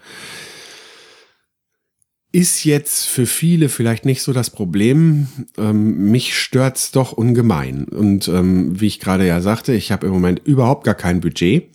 Ist 2.32 2.64
jetzt 2.64 3.08
für 3.08 3.26
viele 3.26 3.70
vielleicht 3.70 4.06
nicht 4.06 4.22
so 4.22 4.34
das 4.34 4.52
Problem. 4.52 5.28
Ähm, 5.58 6.12
mich 6.12 6.38
stört's 6.38 6.92
doch 6.92 7.12
ungemein. 7.12 7.86
Und 7.86 8.28
ähm, 8.28 8.80
wie 8.80 8.86
ich 8.86 9.00
gerade 9.00 9.26
ja 9.26 9.42
sagte, 9.42 9.74
ich 9.74 9.92
habe 9.92 10.06
im 10.06 10.14
Moment 10.14 10.42
überhaupt 10.46 10.84
gar 10.84 10.94
kein 10.94 11.22
Budget. 11.22 11.72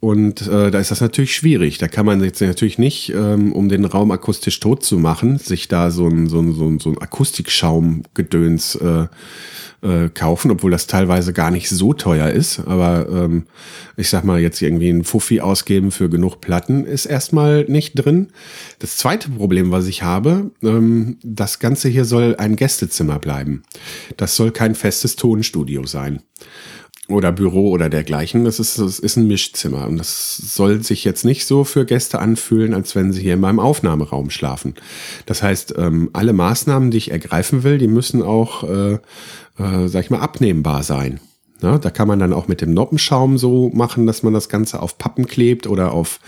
Und 0.00 0.46
äh, 0.46 0.70
da 0.70 0.78
ist 0.78 0.92
das 0.92 1.00
natürlich 1.00 1.34
schwierig. 1.34 1.78
Da 1.78 1.88
kann 1.88 2.06
man 2.06 2.22
jetzt 2.22 2.40
natürlich 2.40 2.78
nicht, 2.78 3.12
ähm, 3.12 3.52
um 3.52 3.68
den 3.68 3.84
Raum 3.84 4.12
akustisch 4.12 4.60
tot 4.60 4.84
zu 4.84 4.96
machen, 4.98 5.38
sich 5.38 5.66
da 5.66 5.90
so 5.90 6.06
ein, 6.06 6.28
so 6.28 6.38
ein, 6.38 6.52
so 6.52 6.68
ein, 6.68 6.78
so 6.78 6.90
ein 6.90 6.98
Akustikschaumgedöns 6.98 8.76
äh, 8.76 9.06
äh, 9.82 10.08
kaufen, 10.08 10.50
obwohl 10.50 10.70
das 10.70 10.86
teilweise 10.86 11.32
gar 11.32 11.50
nicht 11.50 11.68
so 11.68 11.92
teuer 11.94 12.30
ist. 12.30 12.60
Aber 12.60 13.08
ähm, 13.08 13.46
ich 13.96 14.08
sag 14.08 14.22
mal, 14.24 14.40
jetzt 14.40 14.62
irgendwie 14.62 14.90
ein 14.90 15.04
Fuffi 15.04 15.40
ausgeben 15.40 15.90
für 15.90 16.08
genug 16.08 16.40
Platten 16.40 16.84
ist 16.84 17.06
erstmal 17.06 17.64
nicht 17.64 17.94
drin. 17.94 18.28
Das 18.78 18.96
zweite 18.96 19.30
Problem, 19.30 19.72
was 19.72 19.86
ich 19.86 20.02
habe, 20.02 20.52
ähm, 20.62 21.18
das 21.24 21.58
Ganze 21.58 21.88
hier 21.88 22.04
soll 22.04 22.36
ein 22.36 22.56
Gästezimmer 22.56 23.18
bleiben. 23.18 23.62
Das 24.16 24.36
soll 24.36 24.52
kein 24.52 24.74
festes 24.74 25.16
Tonstudio 25.16 25.86
sein. 25.86 26.22
Oder 27.08 27.32
Büro 27.32 27.70
oder 27.70 27.88
dergleichen. 27.88 28.44
Das 28.44 28.60
ist, 28.60 28.78
das 28.78 28.98
ist 28.98 29.16
ein 29.16 29.26
Mischzimmer 29.26 29.86
und 29.88 29.96
das 29.96 30.36
soll 30.36 30.82
sich 30.82 31.04
jetzt 31.04 31.24
nicht 31.24 31.46
so 31.46 31.64
für 31.64 31.84
Gäste 31.84 32.18
anfühlen, 32.18 32.74
als 32.74 32.94
wenn 32.94 33.12
sie 33.12 33.22
hier 33.22 33.34
in 33.34 33.40
meinem 33.40 33.60
Aufnahmeraum 33.60 34.30
schlafen. 34.30 34.74
Das 35.26 35.42
heißt, 35.42 35.74
ähm, 35.78 36.10
alle 36.12 36.32
Maßnahmen, 36.32 36.90
die 36.90 36.98
ich 36.98 37.10
ergreifen 37.10 37.62
will, 37.62 37.78
die 37.78 37.88
müssen 37.88 38.22
auch, 38.22 38.62
äh, 38.64 38.94
äh, 38.94 39.88
sag 39.88 40.04
ich 40.04 40.10
mal, 40.10 40.20
abnehmbar 40.20 40.82
sein. 40.82 41.20
Ja, 41.60 41.76
da 41.76 41.90
kann 41.90 42.06
man 42.06 42.20
dann 42.20 42.32
auch 42.32 42.46
mit 42.46 42.60
dem 42.60 42.72
Noppenschaum 42.72 43.36
so 43.36 43.70
machen, 43.74 44.06
dass 44.06 44.22
man 44.22 44.32
das 44.32 44.48
Ganze 44.48 44.80
auf 44.80 44.96
Pappen 44.96 45.26
klebt 45.26 45.66
oder 45.66 45.90
auf 45.90 46.20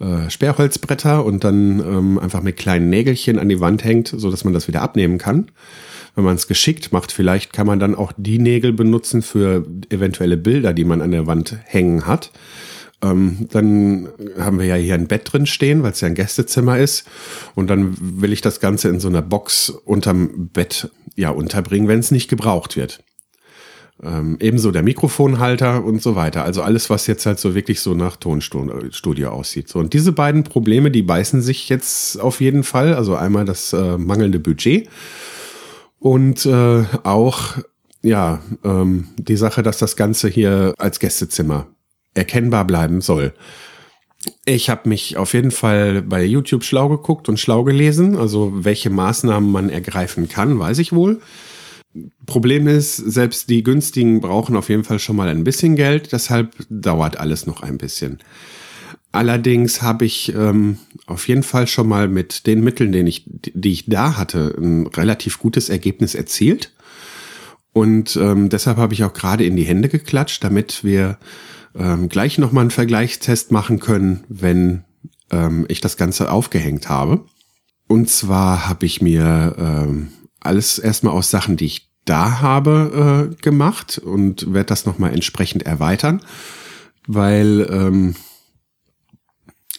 äh, 0.00 0.28
Sperrholzbretter 0.28 1.24
und 1.24 1.44
dann 1.44 1.80
ähm, 1.80 2.18
einfach 2.18 2.42
mit 2.42 2.58
kleinen 2.58 2.90
Nägelchen 2.90 3.38
an 3.38 3.48
die 3.48 3.60
Wand 3.60 3.84
hängt, 3.84 4.08
so 4.08 4.30
dass 4.30 4.44
man 4.44 4.52
das 4.52 4.68
wieder 4.68 4.82
abnehmen 4.82 5.16
kann 5.16 5.46
wenn 6.16 6.24
man 6.24 6.34
es 6.34 6.48
geschickt 6.48 6.92
macht, 6.92 7.12
vielleicht 7.12 7.52
kann 7.52 7.66
man 7.66 7.78
dann 7.78 7.94
auch 7.94 8.12
die 8.16 8.38
Nägel 8.38 8.72
benutzen 8.72 9.22
für 9.22 9.66
eventuelle 9.90 10.38
Bilder, 10.38 10.72
die 10.72 10.84
man 10.84 11.02
an 11.02 11.12
der 11.12 11.26
Wand 11.26 11.56
hängen 11.64 12.06
hat. 12.06 12.32
Ähm, 13.02 13.46
dann 13.52 14.08
haben 14.38 14.58
wir 14.58 14.64
ja 14.64 14.76
hier 14.76 14.94
ein 14.94 15.08
Bett 15.08 15.30
drin 15.30 15.44
stehen, 15.44 15.82
weil 15.82 15.92
es 15.92 16.00
ja 16.00 16.08
ein 16.08 16.14
Gästezimmer 16.14 16.78
ist. 16.78 17.06
Und 17.54 17.68
dann 17.68 17.96
will 18.00 18.32
ich 18.32 18.40
das 18.40 18.60
Ganze 18.60 18.88
in 18.88 18.98
so 18.98 19.08
einer 19.08 19.20
Box 19.20 19.68
unterm 19.68 20.48
Bett 20.48 20.90
ja 21.14 21.28
unterbringen, 21.30 21.86
wenn 21.86 22.00
es 22.00 22.10
nicht 22.10 22.28
gebraucht 22.28 22.76
wird. 22.76 23.00
Ähm, 24.02 24.38
ebenso 24.40 24.70
der 24.70 24.82
Mikrofonhalter 24.82 25.84
und 25.84 26.02
so 26.02 26.16
weiter. 26.16 26.44
Also 26.44 26.62
alles, 26.62 26.88
was 26.88 27.06
jetzt 27.06 27.26
halt 27.26 27.38
so 27.38 27.54
wirklich 27.54 27.80
so 27.80 27.94
nach 27.94 28.16
Tonstudio 28.16 29.28
aussieht. 29.28 29.68
So, 29.68 29.78
und 29.80 29.92
diese 29.92 30.12
beiden 30.12 30.44
Probleme, 30.44 30.90
die 30.90 31.02
beißen 31.02 31.42
sich 31.42 31.68
jetzt 31.68 32.18
auf 32.18 32.40
jeden 32.40 32.62
Fall. 32.62 32.94
Also 32.94 33.16
einmal 33.16 33.44
das 33.44 33.74
äh, 33.74 33.98
mangelnde 33.98 34.38
Budget 34.38 34.88
und 35.98 36.46
äh, 36.46 36.84
auch 37.04 37.56
ja 38.02 38.40
ähm, 38.64 39.08
die 39.16 39.36
Sache, 39.36 39.62
dass 39.62 39.78
das 39.78 39.96
Ganze 39.96 40.28
hier 40.28 40.74
als 40.78 41.00
Gästezimmer 41.00 41.66
erkennbar 42.14 42.64
bleiben 42.66 43.00
soll. 43.00 43.34
Ich 44.44 44.70
habe 44.70 44.88
mich 44.88 45.16
auf 45.16 45.34
jeden 45.34 45.50
Fall 45.50 46.02
bei 46.02 46.24
YouTube 46.24 46.64
schlau 46.64 46.88
geguckt 46.88 47.28
und 47.28 47.38
schlau 47.38 47.64
gelesen. 47.64 48.16
Also 48.16 48.52
welche 48.64 48.90
Maßnahmen 48.90 49.50
man 49.50 49.70
ergreifen 49.70 50.28
kann, 50.28 50.58
weiß 50.58 50.78
ich 50.78 50.92
wohl. 50.92 51.20
Problem 52.26 52.66
ist, 52.66 52.96
selbst 52.96 53.48
die 53.48 53.62
günstigen 53.62 54.20
brauchen 54.20 54.56
auf 54.56 54.68
jeden 54.68 54.84
Fall 54.84 54.98
schon 54.98 55.16
mal 55.16 55.28
ein 55.28 55.44
bisschen 55.44 55.76
Geld. 55.76 56.12
Deshalb 56.12 56.54
dauert 56.68 57.18
alles 57.18 57.46
noch 57.46 57.62
ein 57.62 57.78
bisschen. 57.78 58.18
Allerdings 59.12 59.82
habe 59.82 60.04
ich 60.04 60.34
ähm, 60.34 60.78
auf 61.06 61.28
jeden 61.28 61.42
Fall 61.42 61.66
schon 61.66 61.88
mal 61.88 62.08
mit 62.08 62.46
den 62.46 62.62
Mitteln, 62.62 62.92
den 62.92 63.06
ich, 63.06 63.24
die 63.26 63.72
ich 63.72 63.86
da 63.86 64.16
hatte, 64.16 64.54
ein 64.58 64.86
relativ 64.88 65.38
gutes 65.38 65.68
Ergebnis 65.68 66.14
erzielt. 66.14 66.72
Und 67.72 68.16
ähm, 68.16 68.48
deshalb 68.48 68.78
habe 68.78 68.94
ich 68.94 69.04
auch 69.04 69.12
gerade 69.12 69.44
in 69.44 69.56
die 69.56 69.64
Hände 69.64 69.88
geklatscht, 69.88 70.42
damit 70.44 70.84
wir 70.84 71.18
ähm, 71.74 72.08
gleich 72.08 72.38
nochmal 72.38 72.62
einen 72.62 72.70
Vergleichstest 72.70 73.52
machen 73.52 73.80
können, 73.80 74.24
wenn 74.28 74.84
ähm, 75.30 75.66
ich 75.68 75.80
das 75.80 75.96
Ganze 75.96 76.30
aufgehängt 76.30 76.88
habe. 76.88 77.24
Und 77.88 78.10
zwar 78.10 78.68
habe 78.68 78.86
ich 78.86 79.00
mir 79.00 79.54
ähm, 79.58 80.08
alles 80.40 80.78
erstmal 80.78 81.12
aus 81.12 81.30
Sachen, 81.30 81.56
die 81.56 81.66
ich 81.66 81.90
da 82.04 82.40
habe, 82.40 83.30
äh, 83.32 83.42
gemacht 83.42 83.98
und 83.98 84.52
werde 84.52 84.66
das 84.66 84.86
nochmal 84.86 85.12
entsprechend 85.12 85.64
erweitern, 85.64 86.22
weil 87.06 87.66
ähm, 87.70 88.14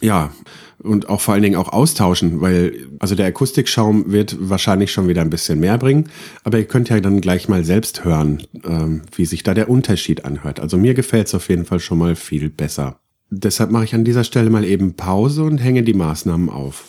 ja, 0.02 0.32
und 0.80 1.10
auch 1.10 1.22
vor 1.22 1.34
allen 1.34 1.44
Dingen 1.44 1.56
auch 1.56 1.70
austauschen, 1.70 2.42
weil 2.42 2.88
also 3.00 3.16
der 3.16 3.26
Akustikschaum 3.26 4.12
wird 4.12 4.38
wahrscheinlich 4.40 4.92
schon 4.92 5.08
wieder 5.08 5.22
ein 5.22 5.30
bisschen 5.30 5.60
mehr 5.60 5.78
bringen, 5.78 6.10
aber 6.44 6.60
ihr 6.60 6.66
könnt 6.66 6.90
ja 6.90 7.00
dann 7.00 7.22
gleich 7.22 7.50
mal 7.50 7.64
selbst 7.64 8.06
hören, 8.06 8.44
ähm, 8.64 9.02
wie 9.16 9.26
sich 9.26 9.44
da 9.44 9.54
der 9.54 9.70
Unterschied 9.70 10.26
anhört. 10.26 10.60
Also 10.60 10.78
mir 10.78 10.94
gefällt 10.94 11.28
es 11.28 11.36
auf 11.36 11.50
jeden 11.50 11.66
Fall 11.66 11.80
schon 11.80 11.98
mal 11.98 12.16
viel 12.16 12.50
besser. 12.50 13.00
Deshalb 13.30 13.72
mache 13.72 13.84
ich 13.84 13.96
an 13.96 14.06
dieser 14.06 14.24
Stelle 14.24 14.50
mal 14.50 14.64
eben 14.64 14.96
Pause 14.96 15.44
und 15.44 15.58
hänge 15.58 15.84
die 15.84 15.94
Maßnahmen 15.94 16.50
auf. 16.50 16.86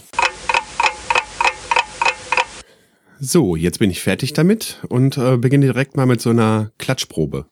So, 3.20 3.56
jetzt 3.56 3.80
bin 3.80 3.90
ich 3.90 4.00
fertig 4.00 4.32
damit 4.34 4.80
und 4.88 5.18
äh, 5.18 5.36
beginne 5.36 5.66
direkt 5.66 5.96
mal 5.96 6.06
mit 6.06 6.20
so 6.20 6.30
einer 6.30 6.70
Klatschprobe. 6.78 7.46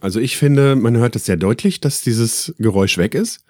Also 0.00 0.20
ich 0.20 0.36
finde, 0.36 0.76
man 0.76 0.96
hört 0.96 1.16
es 1.16 1.24
sehr 1.24 1.36
deutlich, 1.36 1.80
dass 1.80 2.02
dieses 2.02 2.54
Geräusch 2.58 2.98
weg 2.98 3.14
ist. 3.14 3.44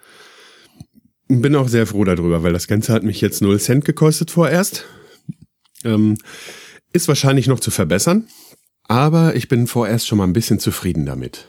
Bin 1.27 1.55
auch 1.55 1.67
sehr 1.67 1.85
froh 1.85 2.03
darüber, 2.03 2.43
weil 2.43 2.53
das 2.53 2.67
Ganze 2.67 2.93
hat 2.93 3.03
mich 3.03 3.21
jetzt 3.21 3.41
0 3.41 3.59
Cent 3.59 3.85
gekostet 3.85 4.31
vorerst. 4.31 4.85
Ähm, 5.83 6.17
ist 6.91 7.07
wahrscheinlich 7.07 7.47
noch 7.47 7.59
zu 7.59 7.71
verbessern, 7.71 8.27
aber 8.83 9.35
ich 9.35 9.47
bin 9.47 9.67
vorerst 9.67 10.07
schon 10.07 10.17
mal 10.17 10.23
ein 10.25 10.33
bisschen 10.33 10.59
zufrieden 10.59 11.05
damit. 11.05 11.47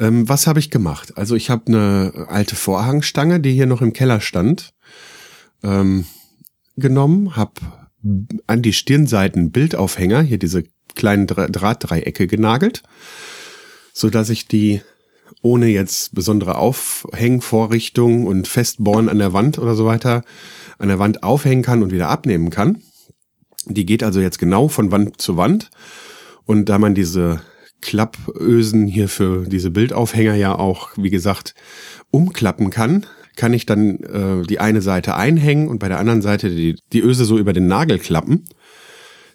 Ähm, 0.00 0.28
was 0.28 0.46
habe 0.46 0.58
ich 0.58 0.70
gemacht? 0.70 1.16
Also 1.16 1.36
ich 1.36 1.48
habe 1.48 1.66
eine 1.68 2.26
alte 2.28 2.56
Vorhangstange, 2.56 3.40
die 3.40 3.52
hier 3.52 3.66
noch 3.66 3.82
im 3.82 3.92
Keller 3.92 4.20
stand, 4.20 4.72
ähm, 5.62 6.06
genommen, 6.76 7.36
habe 7.36 7.52
an 8.46 8.62
die 8.62 8.72
Stirnseiten 8.72 9.52
Bildaufhänger, 9.52 10.22
hier 10.22 10.38
diese 10.38 10.64
kleinen 10.94 11.26
Drahtdreiecke 11.26 12.26
genagelt 12.26 12.82
so 14.00 14.10
dass 14.10 14.30
ich 14.30 14.48
die 14.48 14.80
ohne 15.42 15.68
jetzt 15.68 16.14
besondere 16.14 16.56
Aufhängvorrichtung 16.56 18.26
und 18.26 18.48
Festbohren 18.48 19.08
an 19.08 19.18
der 19.18 19.32
Wand 19.32 19.58
oder 19.58 19.74
so 19.74 19.86
weiter 19.86 20.22
an 20.78 20.88
der 20.88 20.98
Wand 20.98 21.22
aufhängen 21.22 21.62
kann 21.62 21.82
und 21.82 21.92
wieder 21.92 22.08
abnehmen 22.08 22.50
kann. 22.50 22.82
Die 23.66 23.86
geht 23.86 24.02
also 24.02 24.20
jetzt 24.20 24.38
genau 24.38 24.68
von 24.68 24.90
Wand 24.90 25.20
zu 25.20 25.36
Wand. 25.36 25.70
Und 26.44 26.68
da 26.68 26.78
man 26.78 26.94
diese 26.94 27.42
Klappösen 27.80 28.86
hier 28.86 29.08
für 29.08 29.46
diese 29.46 29.70
Bildaufhänger 29.70 30.34
ja 30.34 30.58
auch, 30.58 30.90
wie 30.96 31.10
gesagt, 31.10 31.54
umklappen 32.10 32.70
kann, 32.70 33.06
kann 33.36 33.54
ich 33.54 33.66
dann 33.66 34.00
äh, 34.00 34.46
die 34.46 34.58
eine 34.58 34.82
Seite 34.82 35.14
einhängen 35.14 35.68
und 35.68 35.78
bei 35.78 35.88
der 35.88 35.98
anderen 35.98 36.22
Seite 36.22 36.50
die, 36.50 36.76
die 36.92 37.00
Öse 37.00 37.24
so 37.24 37.38
über 37.38 37.52
den 37.52 37.68
Nagel 37.68 37.98
klappen. 37.98 38.44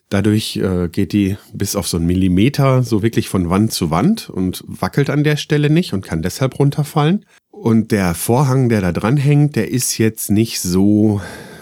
Dadurch 0.10 0.58
äh, 0.58 0.88
geht 0.88 1.14
die 1.14 1.38
bis 1.54 1.76
auf 1.76 1.88
so 1.88 1.98
einen 1.98 2.06
Millimeter 2.06 2.84
so 2.84 3.02
wirklich 3.02 3.28
von 3.28 3.50
Wand 3.50 3.74
zu 3.74 3.90
Wand 3.90 4.30
und 4.30 4.64
wackelt 4.68 5.10
an 5.10 5.24
der 5.24 5.36
Stelle 5.36 5.70
nicht 5.70 5.94
und 5.94 6.06
kann 6.06 6.22
deshalb 6.22 6.60
runterfallen. 6.60 7.26
Und 7.50 7.92
der 7.92 8.14
Vorhang, 8.14 8.70
der 8.70 8.82
da 8.82 8.92
dran 8.92 9.18
hängt, 9.18 9.56
der 9.56 9.72
ist 9.72 9.98
jetzt 9.98 10.30
nicht 10.30 10.60
so, 10.60 11.22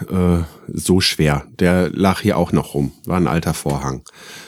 äh, 0.10 0.40
so 0.68 1.00
schwer. 1.00 1.46
Der 1.60 1.90
lag 1.92 2.20
hier 2.20 2.38
auch 2.38 2.52
noch 2.52 2.74
rum. 2.74 2.92
War 3.06 3.18
ein 3.18 3.28
alter 3.28 3.54
Vorhang. 3.54 4.02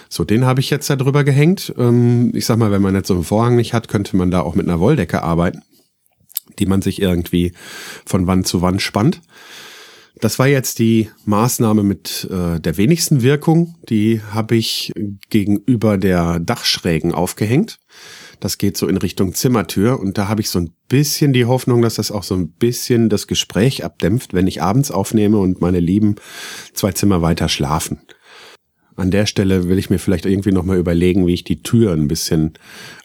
So, 0.09 0.23
den 0.23 0.43
habe 0.45 0.59
ich 0.59 0.69
jetzt 0.69 0.89
da 0.89 0.95
drüber 0.95 1.23
gehängt. 1.23 1.73
Ähm, 1.77 2.31
ich 2.33 2.45
sag 2.45 2.57
mal, 2.57 2.71
wenn 2.71 2.81
man 2.81 2.95
jetzt 2.95 3.07
so 3.07 3.13
einen 3.13 3.23
Vorhang 3.23 3.55
nicht 3.55 3.73
hat, 3.73 3.87
könnte 3.87 4.17
man 4.17 4.31
da 4.31 4.41
auch 4.41 4.55
mit 4.55 4.67
einer 4.67 4.79
Wolldecke 4.79 5.23
arbeiten, 5.23 5.61
die 6.59 6.65
man 6.65 6.81
sich 6.81 7.01
irgendwie 7.01 7.53
von 8.05 8.27
Wand 8.27 8.47
zu 8.47 8.61
Wand 8.61 8.81
spannt. 8.81 9.21
Das 10.21 10.39
war 10.39 10.47
jetzt 10.47 10.79
die 10.79 11.09
Maßnahme 11.25 11.83
mit 11.83 12.27
äh, 12.31 12.59
der 12.59 12.77
wenigsten 12.77 13.21
Wirkung. 13.21 13.75
Die 13.89 14.21
habe 14.21 14.55
ich 14.55 14.93
gegenüber 15.29 15.97
der 15.97 16.39
Dachschrägen 16.39 17.13
aufgehängt. 17.13 17.79
Das 18.39 18.57
geht 18.57 18.77
so 18.77 18.87
in 18.87 18.97
Richtung 18.97 19.33
Zimmertür 19.33 19.99
und 19.99 20.17
da 20.17 20.27
habe 20.27 20.41
ich 20.41 20.49
so 20.49 20.59
ein 20.59 20.71
bisschen 20.87 21.33
die 21.33 21.45
Hoffnung, 21.45 21.81
dass 21.81 21.95
das 21.95 22.11
auch 22.11 22.23
so 22.23 22.35
ein 22.35 22.49
bisschen 22.49 23.09
das 23.09 23.27
Gespräch 23.27 23.83
abdämpft, 23.83 24.33
wenn 24.33 24.47
ich 24.47 24.61
abends 24.61 24.91
aufnehme 24.91 25.37
und 25.37 25.61
meine 25.61 25.79
Lieben 25.79 26.15
zwei 26.73 26.91
Zimmer 26.91 27.21
weiter 27.21 27.49
schlafen. 27.49 27.99
An 28.95 29.11
der 29.11 29.25
Stelle 29.25 29.67
will 29.67 29.77
ich 29.77 29.89
mir 29.89 29.99
vielleicht 29.99 30.25
irgendwie 30.25 30.51
nochmal 30.51 30.77
überlegen, 30.77 31.27
wie 31.27 31.33
ich 31.33 31.43
die 31.43 31.61
Tür 31.61 31.91
ein 31.93 32.07
bisschen 32.07 32.53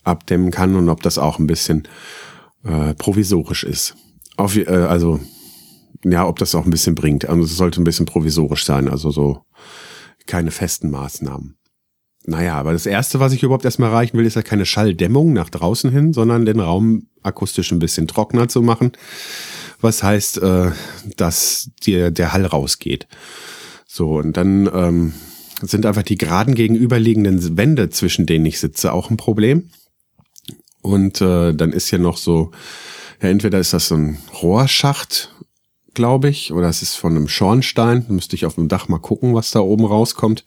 abdämmen 0.05 0.53
kann 0.53 0.77
und 0.77 0.89
ob 0.89 1.03
das 1.03 1.19
auch 1.19 1.39
ein 1.39 1.49
bisschen 1.49 1.89
äh, 2.65 2.95
provisorisch 2.95 3.65
ist. 3.65 3.97
Auf, 4.37 4.57
äh, 4.57 4.67
also 4.69 5.21
ja, 6.05 6.27
ob 6.27 6.39
das 6.39 6.55
auch 6.55 6.65
ein 6.65 6.71
bisschen 6.71 6.95
bringt. 6.95 7.29
Also 7.29 7.45
es 7.45 7.57
sollte 7.57 7.81
ein 7.81 7.85
bisschen 7.85 8.07
provisorisch 8.07 8.65
sein, 8.65 8.89
also 8.89 9.11
so 9.11 9.45
keine 10.27 10.51
festen 10.51 10.91
Maßnahmen. 10.91 11.57
Naja, 12.27 12.57
aber 12.57 12.73
das 12.73 12.87
Erste, 12.87 13.19
was 13.19 13.33
ich 13.33 13.43
überhaupt 13.43 13.65
erstmal 13.65 13.91
erreichen 13.91 14.19
will, 14.19 14.27
ist 14.27 14.37
ja 14.37 14.43
keine 14.43 14.67
Schalldämmung 14.67 15.33
nach 15.33 15.49
draußen 15.49 15.91
hin, 15.91 16.13
sondern 16.13 16.45
den 16.45 16.61
Raum 16.61 17.07
akustisch 17.23 17.73
ein 17.73 17.79
bisschen 17.79 18.07
trockener 18.07 18.49
zu 18.49 18.63
machen. 18.63 18.93
Was 19.81 20.03
heißt, 20.03 20.43
äh, 20.43 20.71
dass 21.17 21.71
dir 21.83 22.11
der 22.11 22.33
Hall 22.33 22.45
rausgeht. 22.45 23.09
So, 23.87 24.19
und 24.19 24.37
dann 24.37 24.71
ähm, 24.73 25.15
sind 25.63 25.87
einfach 25.87 26.03
die 26.03 26.19
geraden 26.19 26.55
gegenüberliegenden 26.55 27.57
Wände, 27.57 27.89
zwischen 27.89 28.27
denen 28.27 28.47
ich 28.47 28.61
sitze, 28.61 28.93
auch 28.93 29.11
ein 29.11 29.17
Problem. 29.17 29.71
Und 30.83 31.21
äh, 31.21 31.55
dann 31.55 31.73
ist 31.73 31.89
hier 31.89 31.99
noch 31.99 32.19
so, 32.19 32.51
ja, 33.23 33.29
entweder 33.29 33.59
ist 33.59 33.73
das 33.73 33.89
so 33.89 33.97
ein 33.97 34.19
Rohrschacht 34.43 35.35
glaube 35.95 36.29
ich, 36.29 36.53
oder 36.53 36.69
es 36.69 36.83
ist 36.83 36.95
von 36.95 37.17
einem 37.17 37.29
Schornstein. 37.29 38.05
Müsste 38.09 38.37
ich 38.37 38.47
auf 38.47 38.55
dem 38.55 38.69
Dach 38.69 38.89
mal 38.89 38.99
gucken, 38.99 39.35
was 39.35 39.51
da 39.51 39.61
oben 39.61 39.85
rauskommt. 39.85 40.45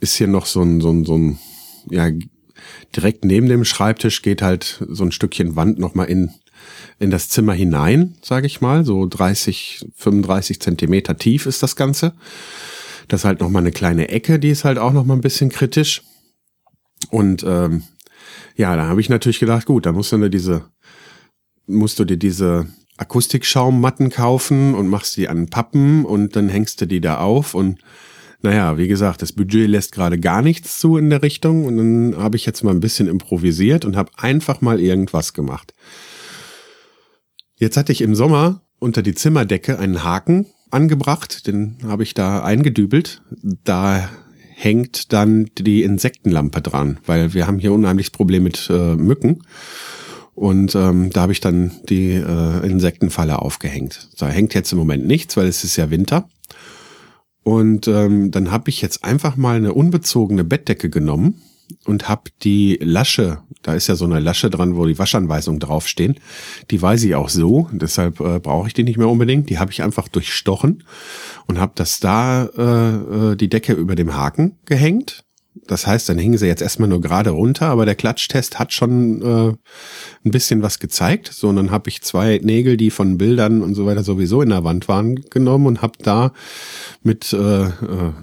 Ist 0.00 0.16
hier 0.16 0.28
noch 0.28 0.46
so 0.46 0.62
ein, 0.62 0.80
so 0.80 0.90
ein, 0.90 1.04
so 1.04 1.16
ein, 1.16 1.38
ja, 1.90 2.08
direkt 2.94 3.24
neben 3.24 3.48
dem 3.48 3.64
Schreibtisch 3.64 4.22
geht 4.22 4.42
halt 4.42 4.84
so 4.88 5.04
ein 5.04 5.12
Stückchen 5.12 5.56
Wand 5.56 5.78
nochmal 5.78 6.08
in, 6.08 6.30
in 6.98 7.10
das 7.10 7.28
Zimmer 7.28 7.54
hinein, 7.54 8.16
sage 8.22 8.46
ich 8.46 8.60
mal. 8.60 8.84
So 8.84 9.06
30, 9.06 9.86
35 9.96 10.60
Zentimeter 10.60 11.16
tief 11.16 11.46
ist 11.46 11.62
das 11.62 11.76
Ganze. 11.76 12.14
Das 13.08 13.20
ist 13.20 13.24
halt 13.24 13.40
nochmal 13.40 13.62
eine 13.62 13.72
kleine 13.72 14.08
Ecke, 14.08 14.38
die 14.38 14.50
ist 14.50 14.64
halt 14.64 14.78
auch 14.78 14.92
nochmal 14.92 15.16
ein 15.16 15.22
bisschen 15.22 15.50
kritisch. 15.50 16.02
Und 17.10 17.44
ähm, 17.46 17.82
ja, 18.56 18.76
da 18.76 18.86
habe 18.86 19.00
ich 19.00 19.08
natürlich 19.08 19.40
gedacht, 19.40 19.66
gut, 19.66 19.86
da 19.86 19.92
musst 19.92 20.12
du 20.12 20.18
dir 20.18 20.30
diese, 20.30 20.70
musst 21.66 21.98
du 21.98 22.04
dir 22.04 22.16
diese 22.16 22.68
Akustikschaummatten 22.96 24.10
kaufen 24.10 24.74
und 24.74 24.88
machst 24.88 25.16
die 25.16 25.28
an 25.28 25.48
Pappen 25.48 26.04
und 26.04 26.36
dann 26.36 26.48
hängst 26.48 26.80
du 26.80 26.86
die 26.86 27.00
da 27.00 27.18
auf 27.18 27.54
und 27.54 27.78
naja, 28.42 28.76
wie 28.76 28.88
gesagt, 28.88 29.22
das 29.22 29.32
Budget 29.32 29.68
lässt 29.68 29.92
gerade 29.92 30.18
gar 30.18 30.42
nichts 30.42 30.78
zu 30.78 30.96
in 30.96 31.10
der 31.10 31.22
Richtung 31.22 31.64
und 31.64 31.76
dann 31.76 32.16
habe 32.16 32.36
ich 32.36 32.44
jetzt 32.44 32.64
mal 32.64 32.72
ein 32.72 32.80
bisschen 32.80 33.06
improvisiert 33.06 33.84
und 33.84 33.96
habe 33.96 34.10
einfach 34.16 34.60
mal 34.60 34.80
irgendwas 34.80 35.32
gemacht. 35.32 35.72
Jetzt 37.56 37.76
hatte 37.76 37.92
ich 37.92 38.00
im 38.00 38.16
Sommer 38.16 38.62
unter 38.80 39.02
die 39.02 39.14
Zimmerdecke 39.14 39.78
einen 39.78 40.02
Haken 40.02 40.46
angebracht, 40.72 41.46
den 41.46 41.78
habe 41.84 42.02
ich 42.02 42.14
da 42.14 42.42
eingedübelt. 42.42 43.22
Da 43.62 44.10
hängt 44.54 45.12
dann 45.12 45.48
die 45.56 45.84
Insektenlampe 45.84 46.60
dran, 46.60 46.98
weil 47.06 47.34
wir 47.34 47.46
haben 47.46 47.60
hier 47.60 47.72
unheimliches 47.72 48.10
Problem 48.10 48.42
mit 48.42 48.68
äh, 48.70 48.96
Mücken. 48.96 49.42
Und 50.34 50.74
ähm, 50.74 51.10
da 51.10 51.22
habe 51.22 51.32
ich 51.32 51.40
dann 51.40 51.72
die 51.88 52.12
äh, 52.12 52.66
Insektenfalle 52.66 53.40
aufgehängt. 53.40 54.08
Da 54.18 54.28
hängt 54.28 54.54
jetzt 54.54 54.72
im 54.72 54.78
Moment 54.78 55.06
nichts, 55.06 55.36
weil 55.36 55.46
es 55.46 55.62
ist 55.62 55.76
ja 55.76 55.90
Winter. 55.90 56.28
Und 57.42 57.88
ähm, 57.88 58.30
dann 58.30 58.50
habe 58.50 58.70
ich 58.70 58.80
jetzt 58.80 59.04
einfach 59.04 59.36
mal 59.36 59.56
eine 59.56 59.74
unbezogene 59.74 60.44
Bettdecke 60.44 60.88
genommen 60.88 61.42
und 61.84 62.08
habe 62.08 62.30
die 62.42 62.78
Lasche, 62.80 63.38
da 63.62 63.74
ist 63.74 63.88
ja 63.88 63.96
so 63.96 64.04
eine 64.04 64.20
Lasche 64.20 64.48
dran, 64.48 64.76
wo 64.76 64.86
die 64.86 64.98
Waschanweisungen 64.98 65.60
draufstehen, 65.60 66.16
die 66.70 66.80
weiß 66.80 67.02
ich 67.02 67.14
auch 67.14 67.28
so, 67.28 67.68
deshalb 67.72 68.20
äh, 68.20 68.38
brauche 68.38 68.68
ich 68.68 68.74
die 68.74 68.84
nicht 68.84 68.98
mehr 68.98 69.08
unbedingt. 69.08 69.50
Die 69.50 69.58
habe 69.58 69.72
ich 69.72 69.82
einfach 69.82 70.08
durchstochen 70.08 70.84
und 71.46 71.58
habe 71.58 71.72
das 71.74 72.00
da 72.00 72.44
äh, 72.56 73.32
äh, 73.32 73.36
die 73.36 73.48
Decke 73.48 73.72
über 73.72 73.96
dem 73.96 74.14
Haken 74.14 74.56
gehängt 74.64 75.24
das 75.54 75.86
heißt, 75.86 76.08
dann 76.08 76.18
hingen 76.18 76.38
sie 76.38 76.46
jetzt 76.46 76.62
erstmal 76.62 76.88
nur 76.88 77.00
gerade 77.00 77.30
runter, 77.30 77.66
aber 77.66 77.84
der 77.84 77.94
Klatschtest 77.94 78.58
hat 78.58 78.72
schon 78.72 79.20
äh, 79.22 79.54
ein 80.24 80.30
bisschen 80.30 80.62
was 80.62 80.78
gezeigt. 80.78 81.30
So, 81.32 81.48
und 81.48 81.56
dann 81.56 81.70
habe 81.70 81.90
ich 81.90 82.02
zwei 82.02 82.40
Nägel, 82.42 82.78
die 82.78 82.90
von 82.90 83.18
Bildern 83.18 83.60
und 83.60 83.74
so 83.74 83.84
weiter 83.84 84.02
sowieso 84.02 84.40
in 84.40 84.48
der 84.48 84.64
Wand 84.64 84.88
waren, 84.88 85.16
genommen 85.30 85.66
und 85.66 85.82
habe 85.82 85.98
da 86.02 86.32
mit 87.02 87.32
äh, 87.34 87.64
äh, 87.64 87.70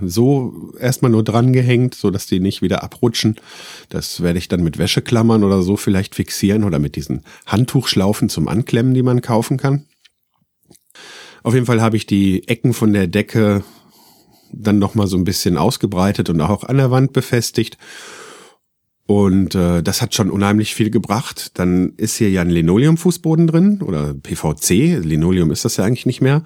so 0.02 0.74
erstmal 0.80 1.12
nur 1.12 1.24
dran 1.24 1.54
gehängt, 1.54 1.94
so 1.94 2.10
dass 2.10 2.26
die 2.26 2.40
nicht 2.40 2.64
wieder 2.64 2.84
abrutschen. 2.84 3.36
Das 3.90 4.22
werde 4.22 4.40
ich 4.40 4.48
dann 4.48 4.64
mit 4.64 4.80
Wäscheklammern 4.80 5.44
oder 5.44 5.62
so 5.62 5.78
vielleicht 5.78 6.16
fixieren 6.16 6.64
oder 6.64 6.80
mit 6.80 6.96
diesen 6.96 7.24
Handtuchschlaufen 7.46 8.30
zum 8.30 8.48
Anklemmen, 8.48 8.96
die 8.96 9.04
man 9.04 9.22
kaufen 9.22 9.58
kann. 9.58 9.86
Auf 11.44 11.54
jeden 11.54 11.68
Fall 11.68 11.82
habe 11.82 11.96
ich 11.96 12.06
die 12.06 12.48
Ecken 12.48 12.74
von 12.74 12.92
der 12.92 13.08
Decke 13.08 13.64
dann 14.52 14.80
noch 14.80 14.96
mal 14.96 15.08
so 15.08 15.18
ein 15.18 15.24
bisschen 15.24 15.58
ausgebreitet 15.58 16.30
und 16.30 16.42
auch 16.42 16.64
an 16.64 16.78
der 16.78 16.92
Wand 16.92 17.14
befestigt. 17.14 17.78
Und 19.06 19.56
äh, 19.56 19.82
das 19.82 20.04
hat 20.04 20.14
schon 20.14 20.30
unheimlich 20.30 20.76
viel 20.76 20.92
gebracht. 20.92 21.52
Dann 21.56 21.94
ist 21.98 22.18
hier 22.18 22.30
ja 22.30 22.42
ein 22.42 22.52
Linoleumfußboden 22.52 23.48
drin 23.48 23.82
oder 23.82 24.14
PVC. 24.14 25.04
Linoleum 25.04 25.50
ist 25.50 25.66
das 25.66 25.78
ja 25.78 25.86
eigentlich 25.86 26.06
nicht 26.06 26.22
mehr. 26.22 26.44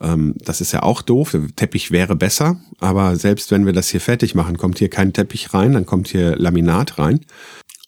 Ähm, 0.00 0.34
das 0.38 0.62
ist 0.62 0.72
ja 0.72 0.82
auch 0.82 1.02
doof. 1.02 1.32
Der 1.32 1.42
Teppich 1.54 1.90
wäre 1.90 2.16
besser. 2.16 2.58
Aber 2.78 3.16
selbst 3.16 3.50
wenn 3.50 3.66
wir 3.66 3.74
das 3.74 3.90
hier 3.90 4.00
fertig 4.00 4.34
machen, 4.34 4.56
kommt 4.56 4.78
hier 4.78 4.88
kein 4.88 5.12
Teppich 5.12 5.52
rein, 5.52 5.74
dann 5.74 5.84
kommt 5.84 6.08
hier 6.08 6.36
Laminat 6.36 6.98
rein. 6.98 7.20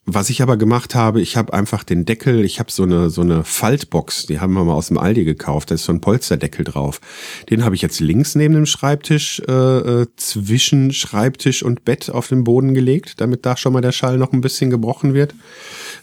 Was 0.04 0.30
ich 0.30 0.42
aber 0.42 0.56
gemacht 0.56 0.96
habe, 0.96 1.20
ich 1.20 1.36
habe 1.36 1.52
einfach 1.52 1.84
den 1.84 2.04
Deckel, 2.04 2.44
ich 2.44 2.58
habe 2.58 2.72
so 2.72 2.82
eine 2.82 3.08
so 3.08 3.20
eine 3.20 3.44
Faltbox, 3.44 4.26
die 4.26 4.40
haben 4.40 4.52
wir 4.52 4.64
mal 4.64 4.74
aus 4.74 4.88
dem 4.88 4.98
Aldi 4.98 5.24
gekauft, 5.24 5.70
da 5.70 5.76
ist 5.76 5.84
so 5.84 5.92
ein 5.92 6.00
Polsterdeckel 6.00 6.64
drauf. 6.64 7.00
Den 7.50 7.64
habe 7.64 7.76
ich 7.76 7.82
jetzt 7.82 8.00
links 8.00 8.34
neben 8.34 8.54
dem 8.54 8.66
Schreibtisch 8.66 9.40
äh, 9.46 9.52
äh, 9.52 10.06
zwischen 10.16 10.92
Schreibtisch 10.92 11.62
und 11.62 11.84
Bett 11.84 12.10
auf 12.10 12.26
den 12.26 12.42
Boden 12.42 12.74
gelegt, 12.74 13.20
damit 13.20 13.46
da 13.46 13.56
schon 13.56 13.74
mal 13.74 13.80
der 13.80 13.92
Schall 13.92 14.18
noch 14.18 14.32
ein 14.32 14.40
bisschen 14.40 14.70
gebrochen 14.70 15.14
wird. 15.14 15.36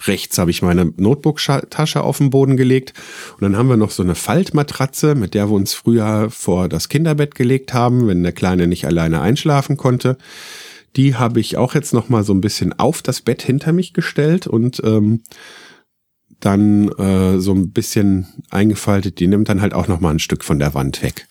Rechts 0.07 0.37
habe 0.37 0.49
ich 0.49 0.61
meine 0.61 0.93
Notebook-Tasche 0.95 2.01
auf 2.01 2.19
den 2.19 2.29
Boden 2.29 2.55
gelegt 2.55 2.93
und 3.33 3.41
dann 3.41 3.57
haben 3.57 3.67
wir 3.67 3.75
noch 3.75 3.91
so 3.91 4.01
eine 4.01 4.15
Faltmatratze, 4.15 5.13
mit 5.13 5.33
der 5.33 5.49
wir 5.49 5.55
uns 5.55 5.73
früher 5.73 6.29
vor 6.29 6.69
das 6.69 6.87
Kinderbett 6.87 7.35
gelegt 7.35 7.73
haben, 7.73 8.07
wenn 8.07 8.23
der 8.23 8.31
Kleine 8.31 8.67
nicht 8.67 8.85
alleine 8.85 9.19
einschlafen 9.19 9.75
konnte. 9.75 10.17
Die 10.95 11.15
habe 11.15 11.39
ich 11.39 11.57
auch 11.57 11.75
jetzt 11.75 11.93
noch 11.93 12.09
mal 12.09 12.23
so 12.23 12.33
ein 12.33 12.41
bisschen 12.41 12.77
auf 12.77 13.01
das 13.01 13.21
Bett 13.21 13.41
hinter 13.41 13.71
mich 13.71 13.93
gestellt 13.93 14.47
und 14.47 14.81
ähm, 14.83 15.21
dann 16.39 16.89
äh, 16.93 17.39
so 17.39 17.53
ein 17.53 17.71
bisschen 17.71 18.27
eingefaltet. 18.49 19.19
Die 19.19 19.27
nimmt 19.27 19.49
dann 19.49 19.61
halt 19.61 19.73
auch 19.73 19.87
noch 19.87 19.99
mal 19.99 20.11
ein 20.11 20.19
Stück 20.19 20.43
von 20.43 20.59
der 20.59 20.73
Wand 20.73 21.01
weg. 21.03 21.27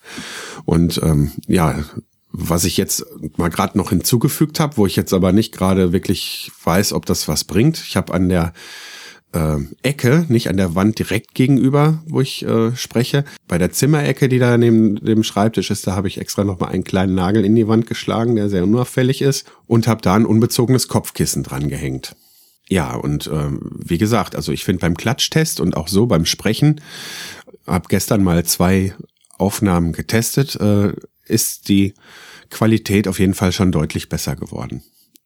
Und 0.65 1.01
ähm, 1.03 1.31
ja, 1.47 1.83
was 2.31 2.63
ich 2.63 2.77
jetzt 2.77 3.05
mal 3.37 3.49
gerade 3.49 3.77
noch 3.77 3.89
hinzugefügt 3.89 4.59
habe, 4.59 4.77
wo 4.77 4.85
ich 4.85 4.95
jetzt 4.95 5.13
aber 5.13 5.31
nicht 5.31 5.51
gerade 5.51 5.91
wirklich 5.91 6.51
weiß, 6.63 6.93
ob 6.93 7.05
das 7.05 7.27
was 7.27 7.43
bringt. 7.43 7.79
Ich 7.79 7.97
habe 7.97 8.13
an 8.13 8.29
der 8.29 8.53
äh, 9.33 9.57
Ecke, 9.83 10.25
nicht 10.29 10.49
an 10.49 10.57
der 10.57 10.75
Wand 10.75 10.99
direkt 10.99 11.35
gegenüber, 11.35 12.01
wo 12.07 12.21
ich 12.21 12.43
äh, 12.45 12.75
spreche. 12.75 13.25
Bei 13.47 13.57
der 13.57 13.71
Zimmerecke, 13.71 14.29
die 14.29 14.39
da 14.39 14.57
neben 14.57 14.95
dem 14.95 15.23
Schreibtisch 15.23 15.71
ist, 15.71 15.85
da 15.87 15.95
habe 15.95 16.07
ich 16.07 16.17
extra 16.17 16.43
noch 16.43 16.59
mal 16.59 16.67
einen 16.67 16.83
kleinen 16.83 17.15
Nagel 17.15 17.45
in 17.45 17.55
die 17.55 17.67
Wand 17.67 17.87
geschlagen, 17.87 18.35
der 18.35 18.49
sehr 18.49 18.63
unauffällig 18.63 19.21
ist 19.21 19.45
und 19.67 19.87
habe 19.87 20.01
da 20.01 20.15
ein 20.15 20.25
unbezogenes 20.25 20.87
Kopfkissen 20.87 21.43
dran 21.43 21.69
gehängt. 21.69 22.15
Ja, 22.69 22.93
und 22.95 23.27
äh, 23.27 23.49
wie 23.77 23.97
gesagt, 23.97 24.35
also 24.35 24.51
ich 24.51 24.63
finde 24.63 24.81
beim 24.81 24.95
Klatschtest 24.95 25.59
und 25.59 25.75
auch 25.75 25.87
so 25.87 26.05
beim 26.05 26.25
Sprechen, 26.25 26.81
habe 27.65 27.87
gestern 27.89 28.23
mal 28.23 28.45
zwei 28.45 28.93
Aufnahmen 29.37 29.91
getestet, 29.93 30.55
äh, 30.55 30.93
ist 31.25 31.67
die 31.69 31.93
Qualität 32.49 33.07
auf 33.07 33.19
jeden 33.19 33.33
Fall 33.33 33.51
schon 33.51 33.71
deutlich 33.71 34.09
besser 34.09 34.35
geworden. 34.35 34.83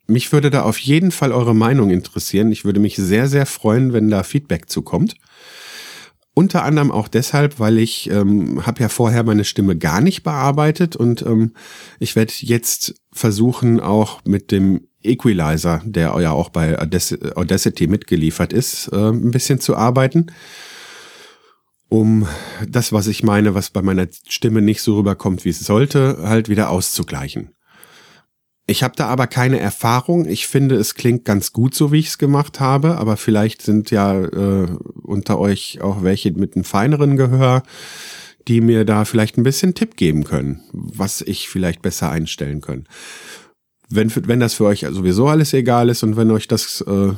Mich 0.08 0.32
würde 0.32 0.50
da 0.50 0.64
auf 0.64 0.78
jeden 0.80 1.12
Fall 1.12 1.32
eure 1.32 1.56
Meinung 1.56 1.90
interessieren. 1.90 2.52
Ich 2.52 2.66
würde 2.66 2.80
mich 2.80 2.96
sehr, 2.98 3.28
sehr 3.28 3.46
freuen, 3.46 3.94
wenn 3.94 4.10
da 4.10 4.24
Feedback 4.24 4.70
zukommt. 4.70 5.16
Unter 6.36 6.64
anderem 6.64 6.92
auch 6.92 7.08
deshalb, 7.08 7.60
weil 7.60 7.78
ich 7.78 8.10
ähm, 8.10 8.66
habe 8.66 8.82
ja 8.82 8.90
vorher 8.90 9.24
meine 9.24 9.46
Stimme 9.46 9.78
gar 9.78 10.02
nicht 10.02 10.24
bearbeitet 10.24 10.96
und 10.96 11.22
ähm, 11.22 11.54
ich 12.00 12.16
werde 12.16 12.34
jetzt 12.40 12.96
versuchen, 13.12 13.80
auch 13.80 14.22
mit 14.26 14.52
dem 14.52 14.88
Equalizer, 15.04 15.82
der 15.86 16.20
ja 16.20 16.32
auch 16.32 16.50
bei 16.50 16.76
Audacity 16.80 17.86
mitgeliefert 17.86 18.52
ist, 18.52 18.88
äh, 18.92 19.10
ein 19.10 19.30
bisschen 19.30 19.60
zu 19.60 19.76
arbeiten, 19.76 20.32
um 21.88 22.28
das, 22.68 22.92
was 22.92 23.06
ich 23.06 23.22
meine, 23.22 23.54
was 23.54 23.70
bei 23.70 23.84
meiner 23.84 24.08
Stimme 24.28 24.64
nicht 24.64 24.82
so 24.82 24.98
rüberkommt, 24.98 25.46
wie 25.46 25.50
es 25.50 25.60
sollte, 25.60 26.18
halt 26.24 26.50
wieder 26.50 26.72
auszugleichen. 26.72 27.53
Ich 28.66 28.82
habe 28.82 28.96
da 28.96 29.08
aber 29.08 29.28
keine 29.28 29.60
Erfahrung. 29.60 30.26
Ich 30.26 30.48
finde, 30.48 30.76
es 30.76 30.96
klingt 30.96 31.26
ganz 31.26 31.52
gut, 31.52 31.76
so 31.76 31.92
wie 31.92 32.00
ich 32.00 32.08
es 32.08 32.18
gemacht 32.18 32.62
habe, 32.62 32.98
aber 32.98 33.18
vielleicht 33.18 33.62
sind 33.62 33.92
ja 33.92 34.22
äh, 34.22 34.68
unter 35.02 35.38
euch 35.38 35.82
auch 35.82 36.02
welche 36.02 36.32
mit 36.32 36.56
einem 36.56 36.64
feineren 36.64 37.18
Gehör, 37.18 37.64
die 38.48 38.62
mir 38.62 38.86
da 38.86 39.04
vielleicht 39.04 39.38
ein 39.38 39.44
bisschen 39.44 39.74
Tipp 39.74 39.98
geben 39.98 40.24
können, 40.24 40.62
was 40.72 41.22
ich 41.22 41.50
vielleicht 41.50 41.82
besser 41.82 42.10
einstellen 42.10 42.62
können. 42.62 42.88
Wenn, 43.90 44.12
wenn 44.28 44.40
das 44.40 44.54
für 44.54 44.66
euch 44.66 44.86
sowieso 44.90 45.28
alles 45.28 45.54
egal 45.54 45.90
ist 45.90 46.04
und 46.04 46.16
wenn 46.16 46.32
euch 46.32 46.48
das 46.48 46.82
äh, 46.88 47.12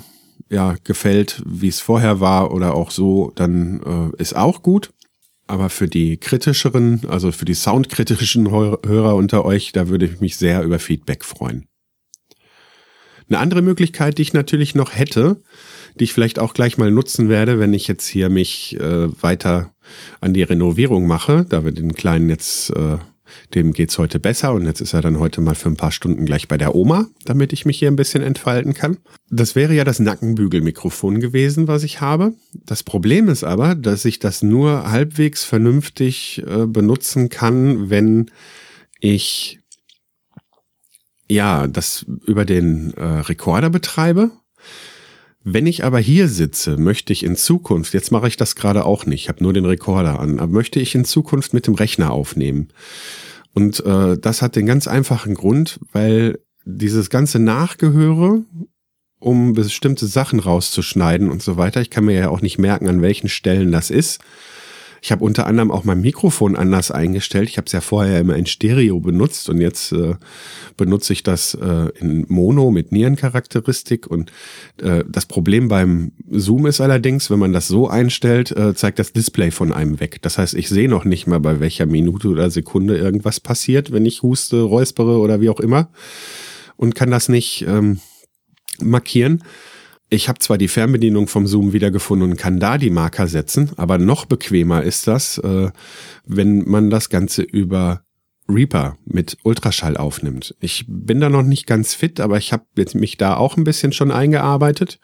ja 0.50 0.76
gefällt, 0.84 1.44
wie 1.46 1.68
es 1.68 1.80
vorher 1.80 2.20
war 2.20 2.54
oder 2.54 2.74
auch 2.74 2.90
so, 2.90 3.32
dann 3.36 4.14
äh, 4.18 4.22
ist 4.22 4.36
auch 4.36 4.64
gut. 4.64 4.92
Aber 5.48 5.70
für 5.70 5.88
die 5.88 6.18
kritischeren, 6.18 7.02
also 7.08 7.32
für 7.32 7.46
die 7.46 7.54
soundkritischen 7.54 8.50
Hörer 8.50 9.16
unter 9.16 9.46
euch, 9.46 9.72
da 9.72 9.90
würde 9.90 10.06
ich 10.06 10.20
mich 10.20 10.38
sehr 10.38 10.64
über 10.64 10.80
Feedback 10.80 11.24
freuen. 11.24 11.68
Eine 13.28 13.40
andere 13.40 13.62
Möglichkeit, 13.62 14.18
die 14.18 14.22
ich 14.22 14.34
natürlich 14.34 14.76
noch 14.76 14.96
hätte, 14.96 15.42
die 16.00 16.04
ich 16.04 16.14
vielleicht 16.14 16.38
auch 16.38 16.54
gleich 16.54 16.78
mal 16.78 16.92
nutzen 16.92 17.28
werde, 17.30 17.60
wenn 17.60 17.74
ich 17.74 17.88
jetzt 17.88 18.08
hier 18.08 18.30
mich 18.30 18.80
äh, 18.80 19.22
weiter 19.22 19.74
an 20.22 20.34
die 20.34 20.44
Renovierung 20.44 21.08
mache, 21.08 21.46
da 21.48 21.64
wir 21.64 21.72
den 21.72 21.94
Kleinen 21.94 22.30
jetzt 22.30 22.70
äh, 22.72 22.98
dem 23.54 23.74
geht's 23.74 23.98
heute 23.98 24.20
besser 24.20 24.54
und 24.54 24.66
jetzt 24.66 24.82
ist 24.82 24.94
er 24.94 25.02
dann 25.02 25.20
heute 25.20 25.42
mal 25.42 25.56
für 25.56 25.70
ein 25.70 25.78
paar 25.78 25.92
Stunden 25.92 26.26
gleich 26.26 26.48
bei 26.48 26.58
der 26.58 26.76
Oma, 26.76 27.08
damit 27.26 27.54
ich 27.54 27.66
mich 27.66 27.80
hier 27.80 27.90
ein 27.90 27.96
bisschen 27.96 28.24
entfalten 28.24 28.74
kann. 28.74 28.98
Das 29.30 29.56
wäre 29.56 29.74
ja 29.74 29.84
das 29.84 30.00
Nackenbügelmikrofon 30.00 31.20
gewesen, 31.20 31.68
was 31.68 31.84
ich 31.84 32.02
habe. 32.02 32.34
Das 32.54 32.84
Problem 32.84 33.30
ist 33.30 33.44
aber, 33.44 33.76
dass 33.76 34.06
ich 34.06 34.20
das 34.20 34.42
nur 34.42 34.90
halbwegs 34.92 35.44
vernünftig 35.44 36.44
äh, 36.48 36.66
benutzen 36.66 37.30
kann, 37.30 37.90
wenn 37.90 38.32
ich 39.00 39.60
ja 41.28 41.68
das 41.68 42.06
über 42.26 42.46
den 42.46 42.94
äh, 42.94 43.04
Rekorder 43.04 43.70
betreibe. 43.70 44.32
Wenn 45.48 45.68
ich 45.68 45.84
aber 45.84 46.00
hier 46.00 46.28
sitze, 46.28 46.76
möchte 46.76 47.14
ich 47.14 47.24
in 47.24 47.36
Zukunft, 47.36 47.94
jetzt 47.94 48.12
mache 48.12 48.28
ich 48.28 48.36
das 48.36 48.56
gerade 48.56 48.84
auch 48.84 49.06
nicht, 49.06 49.22
ich 49.22 49.30
habe 49.30 49.44
nur 49.44 49.54
den 49.54 49.66
Rekorder 49.66 50.20
an, 50.20 50.40
aber 50.40 50.52
möchte 50.52 50.80
ich 50.80 50.96
in 50.96 51.06
Zukunft 51.06 51.54
mit 51.54 51.68
dem 51.68 51.76
Rechner 51.76 52.10
aufnehmen. 52.10 52.70
Und 53.54 53.86
äh, 53.86 54.18
das 54.18 54.42
hat 54.42 54.56
den 54.56 54.66
ganz 54.66 54.88
einfachen 54.88 55.36
Grund, 55.36 55.80
weil 55.92 56.40
dieses 56.66 57.12
ganze 57.12 57.38
Nachgehöre, 57.38 58.44
um 59.20 59.54
bestimmte 59.54 60.08
Sachen 60.08 60.40
rauszuschneiden 60.40 61.30
und 61.30 61.44
so 61.44 61.58
weiter, 61.58 61.80
ich 61.80 61.92
kann 61.92 62.06
mir 62.06 62.18
ja 62.18 62.30
auch 62.30 62.42
nicht 62.42 62.58
merken, 62.58 62.88
an 62.88 63.04
welchen 63.04 63.30
Stellen 63.30 63.72
das 63.72 63.92
ist. 63.92 64.22
Ich 65.06 65.12
habe 65.12 65.24
unter 65.24 65.46
anderem 65.46 65.70
auch 65.70 65.84
mein 65.84 66.02
Mikrofon 66.02 66.56
anders 66.56 66.89
eingestellt. 66.89 67.48
Ich 67.48 67.58
habe 67.58 67.68
es 67.68 67.74
ja 67.74 67.82
vorher 67.82 68.20
immer 68.20 68.36
in 68.38 68.48
Stereo 68.48 69.00
benutzt 69.00 69.50
und 69.50 69.62
jetzt 69.62 69.91
äh, 69.91 70.15
benutze 70.78 71.13
ich 71.13 71.22
das 71.22 71.54
äh, 71.54 71.89
in 72.00 72.26
Mono 72.28 72.72
mit 72.72 72.91
Nierencharakteristik. 72.91 74.08
Und 74.08 74.32
äh, 74.82 75.04
das 75.08 75.28
Problem 75.28 75.68
beim 75.68 76.13
Zoom 76.32 76.65
ist 76.65 76.82
allerdings, 76.82 77.30
wenn 77.30 77.38
man 77.38 77.54
das 77.54 77.68
so 77.68 77.88
einstellt, 77.88 78.50
äh, 78.50 78.74
zeigt 78.74 78.98
das 78.98 79.13
Display 79.13 79.52
von 79.52 79.72
einem 79.72 80.00
weg. 80.00 80.24
Das 80.24 80.39
heißt, 80.39 80.56
ich 80.56 80.70
sehe 80.70 80.89
noch 80.89 81.06
nicht 81.06 81.28
mal, 81.28 81.39
bei 81.39 81.60
welcher 81.60 81.86
Minute 81.86 82.30
oder 82.30 82.50
Sekunde 82.50 82.98
irgendwas 82.98 83.39
passiert, 83.39 83.91
wenn 83.91 84.08
ich 84.08 84.24
huste, 84.24 84.62
räuspere 84.62 85.20
oder 85.20 85.39
wie 85.39 85.50
auch 85.50 85.60
immer. 85.60 85.89
Und 86.78 86.96
kann 86.96 87.12
das 87.12 87.30
nicht 87.30 87.63
ähm, 87.68 88.00
markieren. 88.82 89.44
Ich 90.10 90.30
habe 90.30 90.39
zwar 90.39 90.58
die 90.58 90.68
Fernbedienung 90.68 91.28
vom 91.28 91.48
Zoom 91.48 91.74
wiedergefunden 91.74 92.32
und 92.32 92.38
kann 92.38 92.60
da 92.60 92.78
die 92.78 92.91
Marker 92.91 93.28
setzen, 93.28 93.72
aber 93.78 93.98
noch 93.98 94.26
bequemer 94.26 94.84
ist 94.84 95.08
das, 95.08 95.39
äh, 95.39 95.72
wenn 96.26 96.70
man 96.70 96.89
das 96.89 97.10
Ganze 97.10 97.41
über 97.41 98.02
Reaper 98.48 98.98
mit 99.06 99.38
Ultraschall 99.44 99.98
aufnimmt. 99.98 100.56
Ich 100.60 100.86
bin 100.88 101.20
da 101.20 101.30
noch 101.30 101.41
nicht 101.41 101.65
ganz 101.65 101.96
fit, 101.96 102.20
aber 102.20 102.38
ich 102.38 102.54
habe 102.54 102.65
mich 102.94 103.18
da 103.18 103.36
auch 103.36 103.58
ein 103.58 103.63
bisschen 103.63 103.91
schon 103.91 104.12
eingearbeitet. 104.12 105.00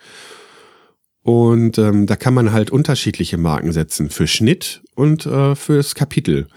Und 1.24 1.78
ähm, 1.78 2.08
da 2.08 2.16
kann 2.16 2.34
man 2.34 2.52
halt 2.52 2.72
unterschiedliche 2.72 3.38
Marken 3.38 3.72
setzen 3.72 4.10
für 4.10 4.28
Schnitt 4.28 4.84
und 4.96 5.26
äh, 5.26 5.56
fürs 5.56 5.96
Kapitel. 5.96 6.48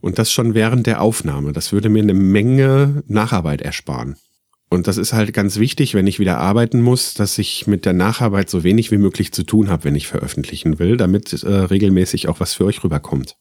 Und 0.00 0.18
das 0.18 0.30
schon 0.30 0.54
während 0.54 0.86
der 0.86 1.00
Aufnahme. 1.00 1.52
Das 1.52 1.72
würde 1.72 1.88
mir 1.88 2.02
eine 2.02 2.14
Menge 2.14 3.02
Nacharbeit 3.06 3.62
ersparen. 3.62 4.16
Und 4.68 4.88
das 4.88 4.96
ist 4.96 5.12
halt 5.12 5.32
ganz 5.32 5.58
wichtig, 5.58 5.94
wenn 5.94 6.08
ich 6.08 6.18
wieder 6.18 6.38
arbeiten 6.38 6.82
muss, 6.82 7.14
dass 7.14 7.38
ich 7.38 7.66
mit 7.66 7.84
der 7.84 7.92
Nacharbeit 7.92 8.50
so 8.50 8.64
wenig 8.64 8.90
wie 8.90 8.98
möglich 8.98 9.32
zu 9.32 9.44
tun 9.44 9.68
habe, 9.68 9.84
wenn 9.84 9.94
ich 9.94 10.08
veröffentlichen 10.08 10.78
will, 10.78 10.96
damit 10.96 11.32
äh, 11.32 11.48
regelmäßig 11.48 12.28
auch 12.28 12.40
was 12.40 12.54
für 12.54 12.64
euch 12.64 12.82
rüberkommt. 12.82 13.36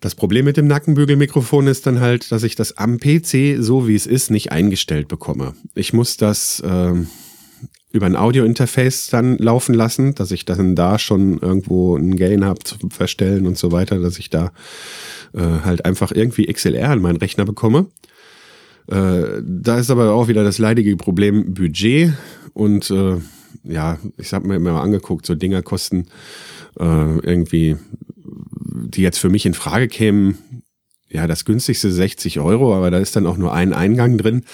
Das 0.00 0.14
Problem 0.14 0.46
mit 0.46 0.56
dem 0.56 0.66
Nackenbügelmikrofon 0.66 1.66
ist 1.66 1.86
dann 1.86 2.00
halt, 2.00 2.32
dass 2.32 2.42
ich 2.42 2.54
das 2.54 2.78
am 2.78 2.98
PC, 2.98 3.56
so 3.58 3.86
wie 3.86 3.94
es 3.94 4.06
ist, 4.06 4.30
nicht 4.30 4.50
eingestellt 4.50 5.08
bekomme. 5.08 5.54
Ich 5.74 5.92
muss 5.92 6.16
das 6.16 6.60
äh, 6.60 6.94
über 7.92 8.06
ein 8.06 8.16
Audio-Interface 8.16 9.08
dann 9.08 9.36
laufen 9.36 9.74
lassen, 9.74 10.14
dass 10.14 10.30
ich 10.30 10.46
dann 10.46 10.74
da 10.74 10.98
schon 10.98 11.38
irgendwo 11.38 11.96
einen 11.96 12.16
Gain 12.16 12.46
habe 12.46 12.60
zu 12.64 12.76
verstellen 12.88 13.46
und 13.46 13.58
so 13.58 13.72
weiter, 13.72 13.98
dass 13.98 14.18
ich 14.18 14.30
da 14.30 14.52
äh, 15.34 15.40
halt 15.40 15.84
einfach 15.84 16.12
irgendwie 16.12 16.50
XLR 16.50 16.88
an 16.88 17.02
meinen 17.02 17.18
Rechner 17.18 17.44
bekomme. 17.44 17.86
Äh, 18.90 19.42
da 19.44 19.78
ist 19.78 19.90
aber 19.90 20.12
auch 20.12 20.28
wieder 20.28 20.42
das 20.42 20.58
leidige 20.58 20.96
Problem 20.96 21.54
Budget 21.54 22.12
und 22.54 22.90
äh, 22.90 23.18
ja, 23.62 23.98
ich 24.16 24.32
habe 24.32 24.48
mir 24.48 24.56
immer 24.56 24.80
angeguckt, 24.82 25.26
so 25.26 25.34
Dinger 25.34 25.62
kosten 25.62 26.06
äh, 26.78 27.18
irgendwie, 27.20 27.76
die 28.14 29.02
jetzt 29.02 29.18
für 29.18 29.28
mich 29.28 29.46
in 29.46 29.54
Frage 29.54 29.86
kämen, 29.86 30.38
ja, 31.08 31.26
das 31.26 31.44
günstigste 31.44 31.90
60 31.90 32.40
Euro, 32.40 32.74
aber 32.74 32.90
da 32.90 32.98
ist 32.98 33.16
dann 33.16 33.26
auch 33.26 33.36
nur 33.36 33.52
ein 33.52 33.72
Eingang 33.72 34.16
drin. 34.16 34.44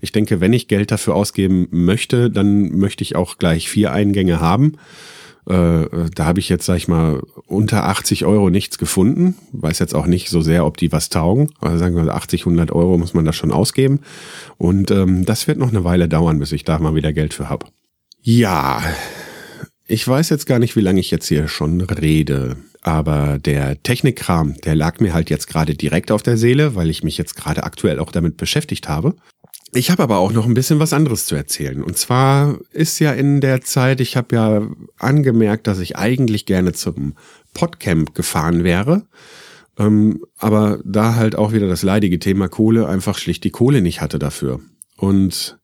Ich 0.00 0.12
denke, 0.12 0.40
wenn 0.40 0.52
ich 0.52 0.68
Geld 0.68 0.90
dafür 0.92 1.14
ausgeben 1.14 1.66
möchte, 1.70 2.30
dann 2.30 2.76
möchte 2.76 3.02
ich 3.02 3.16
auch 3.16 3.38
gleich 3.38 3.68
vier 3.68 3.92
Eingänge 3.92 4.40
haben. 4.40 4.74
Äh, 5.46 5.86
da 6.14 6.24
habe 6.24 6.40
ich 6.40 6.48
jetzt, 6.48 6.64
sag 6.66 6.76
ich 6.76 6.88
mal, 6.88 7.20
unter 7.46 7.84
80 7.84 8.24
Euro 8.24 8.50
nichts 8.50 8.78
gefunden. 8.78 9.36
Weiß 9.52 9.78
jetzt 9.78 9.94
auch 9.94 10.06
nicht 10.06 10.30
so 10.30 10.40
sehr, 10.40 10.64
ob 10.64 10.76
die 10.76 10.92
was 10.92 11.10
taugen. 11.10 11.50
Also 11.60 11.78
sagen 11.78 11.96
wir 11.96 12.14
80, 12.14 12.42
100 12.42 12.72
Euro 12.72 12.96
muss 12.96 13.14
man 13.14 13.24
da 13.24 13.32
schon 13.32 13.52
ausgeben. 13.52 14.00
Und 14.56 14.90
ähm, 14.90 15.24
das 15.24 15.46
wird 15.46 15.58
noch 15.58 15.68
eine 15.68 15.84
Weile 15.84 16.08
dauern, 16.08 16.38
bis 16.38 16.52
ich 16.52 16.64
da 16.64 16.78
mal 16.78 16.94
wieder 16.94 17.12
Geld 17.12 17.34
für 17.34 17.48
habe. 17.48 17.66
Ja, 18.22 18.82
ich 19.86 20.06
weiß 20.08 20.30
jetzt 20.30 20.46
gar 20.46 20.58
nicht, 20.58 20.76
wie 20.76 20.80
lange 20.80 21.00
ich 21.00 21.10
jetzt 21.10 21.28
hier 21.28 21.46
schon 21.46 21.82
rede. 21.82 22.56
Aber 22.80 23.38
der 23.38 23.82
Technikkram, 23.82 24.54
der 24.62 24.74
lag 24.74 25.00
mir 25.00 25.12
halt 25.12 25.30
jetzt 25.30 25.46
gerade 25.46 25.74
direkt 25.74 26.10
auf 26.10 26.22
der 26.22 26.36
Seele, 26.36 26.74
weil 26.74 26.90
ich 26.90 27.02
mich 27.02 27.18
jetzt 27.18 27.34
gerade 27.34 27.64
aktuell 27.64 27.98
auch 27.98 28.12
damit 28.12 28.36
beschäftigt 28.36 28.88
habe. 28.88 29.14
Ich 29.76 29.90
habe 29.90 30.04
aber 30.04 30.18
auch 30.18 30.32
noch 30.32 30.46
ein 30.46 30.54
bisschen 30.54 30.78
was 30.78 30.92
anderes 30.92 31.26
zu 31.26 31.34
erzählen. 31.34 31.82
Und 31.82 31.98
zwar 31.98 32.58
ist 32.70 33.00
ja 33.00 33.12
in 33.12 33.40
der 33.40 33.60
Zeit, 33.60 34.00
ich 34.00 34.16
habe 34.16 34.36
ja 34.36 34.68
angemerkt, 34.98 35.66
dass 35.66 35.80
ich 35.80 35.96
eigentlich 35.96 36.46
gerne 36.46 36.72
zum 36.72 37.14
Podcamp 37.54 38.14
gefahren 38.14 38.62
wäre. 38.62 39.06
Ähm, 39.76 40.24
aber 40.38 40.78
da 40.84 41.16
halt 41.16 41.34
auch 41.34 41.52
wieder 41.52 41.66
das 41.66 41.82
leidige 41.82 42.20
Thema 42.20 42.48
Kohle, 42.48 42.86
einfach 42.86 43.18
schlicht 43.18 43.42
die 43.42 43.50
Kohle 43.50 43.82
nicht 43.82 44.00
hatte 44.00 44.20
dafür. 44.20 44.60
Und 44.96 45.58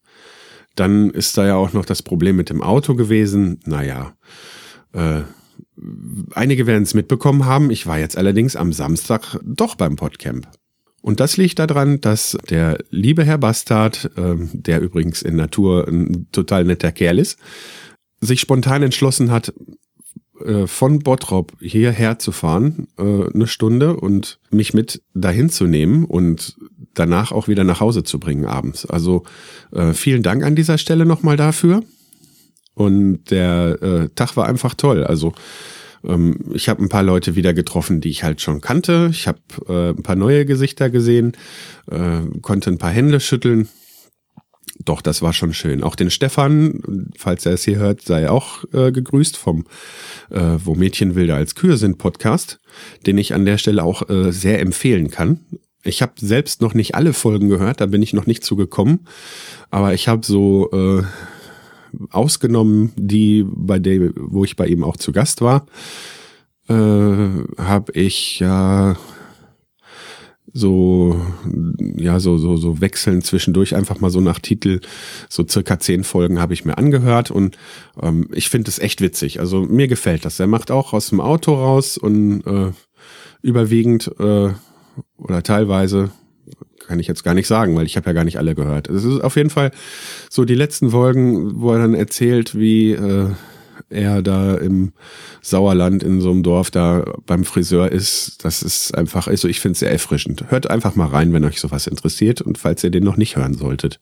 dann 0.74 1.10
ist 1.10 1.38
da 1.38 1.46
ja 1.46 1.54
auch 1.54 1.72
noch 1.72 1.84
das 1.84 2.02
Problem 2.02 2.34
mit 2.34 2.50
dem 2.50 2.62
Auto 2.62 2.96
gewesen. 2.96 3.60
Naja, 3.64 4.14
äh, 4.92 5.20
einige 6.34 6.66
werden 6.66 6.82
es 6.82 6.94
mitbekommen 6.94 7.44
haben. 7.44 7.70
Ich 7.70 7.86
war 7.86 7.98
jetzt 8.00 8.16
allerdings 8.16 8.56
am 8.56 8.72
Samstag 8.72 9.38
doch 9.44 9.76
beim 9.76 9.94
Podcamp. 9.94 10.48
Und 11.02 11.20
das 11.20 11.36
liegt 11.36 11.58
daran, 11.58 12.00
dass 12.00 12.36
der 12.48 12.78
liebe 12.90 13.24
Herr 13.24 13.38
Bastard, 13.38 14.10
äh, 14.16 14.34
der 14.52 14.80
übrigens 14.80 15.22
in 15.22 15.36
Natur 15.36 15.88
ein 15.88 16.26
total 16.32 16.64
netter 16.64 16.92
Kerl 16.92 17.18
ist, 17.18 17.38
sich 18.20 18.40
spontan 18.40 18.82
entschlossen 18.82 19.30
hat, 19.30 19.52
äh, 20.44 20.66
von 20.66 21.00
Bottrop 21.00 21.52
hierher 21.60 22.18
zu 22.18 22.32
fahren, 22.32 22.88
äh, 22.98 23.02
eine 23.32 23.46
Stunde 23.46 23.96
und 23.96 24.38
mich 24.50 24.74
mit 24.74 25.02
dahin 25.14 25.50
zu 25.50 25.64
nehmen 25.64 26.04
und 26.04 26.56
danach 26.94 27.32
auch 27.32 27.48
wieder 27.48 27.64
nach 27.64 27.80
Hause 27.80 28.04
zu 28.04 28.18
bringen 28.18 28.46
abends. 28.46 28.86
Also 28.86 29.24
äh, 29.72 29.92
vielen 29.92 30.22
Dank 30.22 30.42
an 30.42 30.54
dieser 30.54 30.78
Stelle 30.78 31.06
nochmal 31.06 31.36
dafür. 31.36 31.82
Und 32.74 33.24
der 33.30 33.82
äh, 33.82 34.08
Tag 34.14 34.36
war 34.36 34.46
einfach 34.46 34.74
toll. 34.74 35.04
Also 35.04 35.32
ähm, 36.04 36.38
ich 36.52 36.68
habe 36.68 36.82
ein 36.82 36.88
paar 36.88 37.02
Leute 37.02 37.36
wieder 37.36 37.54
getroffen, 37.54 38.00
die 38.00 38.10
ich 38.10 38.24
halt 38.24 38.40
schon 38.40 38.60
kannte. 38.60 39.08
Ich 39.10 39.26
habe 39.26 39.40
äh, 39.68 39.90
ein 39.90 40.02
paar 40.02 40.16
neue 40.16 40.46
Gesichter 40.46 40.90
gesehen, 40.90 41.32
äh, 41.90 42.20
konnte 42.40 42.70
ein 42.70 42.78
paar 42.78 42.90
Hände 42.90 43.20
schütteln. 43.20 43.68
Doch, 44.84 45.02
das 45.02 45.20
war 45.20 45.34
schon 45.34 45.52
schön. 45.52 45.82
Auch 45.82 45.94
den 45.94 46.10
Stefan, 46.10 47.10
falls 47.18 47.44
er 47.44 47.52
es 47.52 47.64
hier 47.64 47.76
hört, 47.76 48.02
sei 48.02 48.30
auch 48.30 48.64
äh, 48.72 48.92
gegrüßt 48.92 49.36
vom 49.36 49.66
äh, 50.30 50.56
Wo 50.64 50.74
Mädchen 50.74 51.14
wilder 51.14 51.36
als 51.36 51.54
Kühe 51.54 51.76
sind 51.76 51.98
Podcast, 51.98 52.60
den 53.06 53.18
ich 53.18 53.34
an 53.34 53.44
der 53.44 53.58
Stelle 53.58 53.84
auch 53.84 54.08
äh, 54.08 54.32
sehr 54.32 54.60
empfehlen 54.60 55.10
kann. 55.10 55.40
Ich 55.82 56.02
habe 56.02 56.12
selbst 56.16 56.62
noch 56.62 56.74
nicht 56.74 56.94
alle 56.94 57.12
Folgen 57.12 57.48
gehört, 57.48 57.80
da 57.80 57.86
bin 57.86 58.02
ich 58.02 58.12
noch 58.12 58.26
nicht 58.26 58.44
zugekommen, 58.44 59.06
aber 59.70 59.94
ich 59.94 60.08
habe 60.08 60.24
so 60.24 60.70
äh, 60.72 61.02
ausgenommen, 62.10 62.92
die 62.96 63.44
bei 63.46 63.78
der, 63.78 64.12
wo 64.16 64.44
ich 64.44 64.56
bei 64.56 64.66
ihm 64.66 64.84
auch 64.84 64.96
zu 64.96 65.12
Gast 65.12 65.40
war, 65.40 65.66
äh, 66.68 66.74
habe 67.58 67.92
ich 67.94 68.40
ja 68.40 68.96
so 70.52 71.20
ja 71.96 72.18
so 72.18 72.38
so 72.38 72.56
so 72.56 72.80
wechseln 72.80 73.22
zwischendurch 73.22 73.74
einfach 73.76 74.00
mal 74.00 74.10
so 74.10 74.20
nach 74.20 74.40
Titel 74.40 74.80
so 75.28 75.46
circa 75.46 75.78
zehn 75.78 76.04
Folgen 76.04 76.40
habe 76.40 76.54
ich 76.54 76.64
mir 76.64 76.76
angehört 76.76 77.30
und 77.30 77.56
ähm, 78.00 78.28
ich 78.32 78.48
finde 78.48 78.68
es 78.68 78.78
echt 78.78 79.00
witzig. 79.00 79.40
Also 79.40 79.62
mir 79.62 79.88
gefällt 79.88 80.24
das. 80.24 80.40
Er 80.40 80.46
macht 80.46 80.70
auch 80.70 80.92
aus 80.92 81.10
dem 81.10 81.20
Auto 81.20 81.54
raus 81.54 81.98
und 81.98 82.42
äh, 82.46 82.72
überwiegend 83.42 84.10
äh, 84.18 84.50
oder 85.16 85.42
teilweise 85.42 86.10
kann 86.86 86.98
ich 86.98 87.06
jetzt 87.06 87.24
gar 87.24 87.34
nicht 87.34 87.46
sagen, 87.46 87.76
weil 87.76 87.86
ich 87.86 87.96
habe 87.96 88.06
ja 88.06 88.12
gar 88.12 88.24
nicht 88.24 88.38
alle 88.38 88.54
gehört. 88.54 88.88
Es 88.88 89.04
ist 89.04 89.20
auf 89.20 89.36
jeden 89.36 89.50
Fall 89.50 89.70
so 90.28 90.44
die 90.44 90.54
letzten 90.54 90.90
Folgen, 90.90 91.60
wo 91.60 91.72
er 91.72 91.78
dann 91.78 91.94
erzählt, 91.94 92.58
wie 92.58 92.92
äh, 92.92 93.30
er 93.88 94.22
da 94.22 94.54
im 94.56 94.92
Sauerland 95.42 96.02
in 96.02 96.20
so 96.20 96.30
einem 96.30 96.42
Dorf 96.42 96.70
da 96.70 97.04
beim 97.26 97.44
Friseur 97.44 97.90
ist. 97.90 98.44
Das 98.44 98.62
ist 98.62 98.96
einfach, 98.96 99.26
also 99.26 99.48
ich 99.48 99.60
finde 99.60 99.72
es 99.72 99.80
sehr 99.80 99.90
erfrischend. 99.90 100.50
Hört 100.50 100.70
einfach 100.70 100.94
mal 100.96 101.08
rein, 101.08 101.32
wenn 101.32 101.44
euch 101.44 101.60
sowas 101.60 101.86
interessiert 101.86 102.40
und 102.40 102.58
falls 102.58 102.84
ihr 102.84 102.90
den 102.90 103.04
noch 103.04 103.16
nicht 103.16 103.36
hören 103.36 103.54
solltet. 103.54 104.00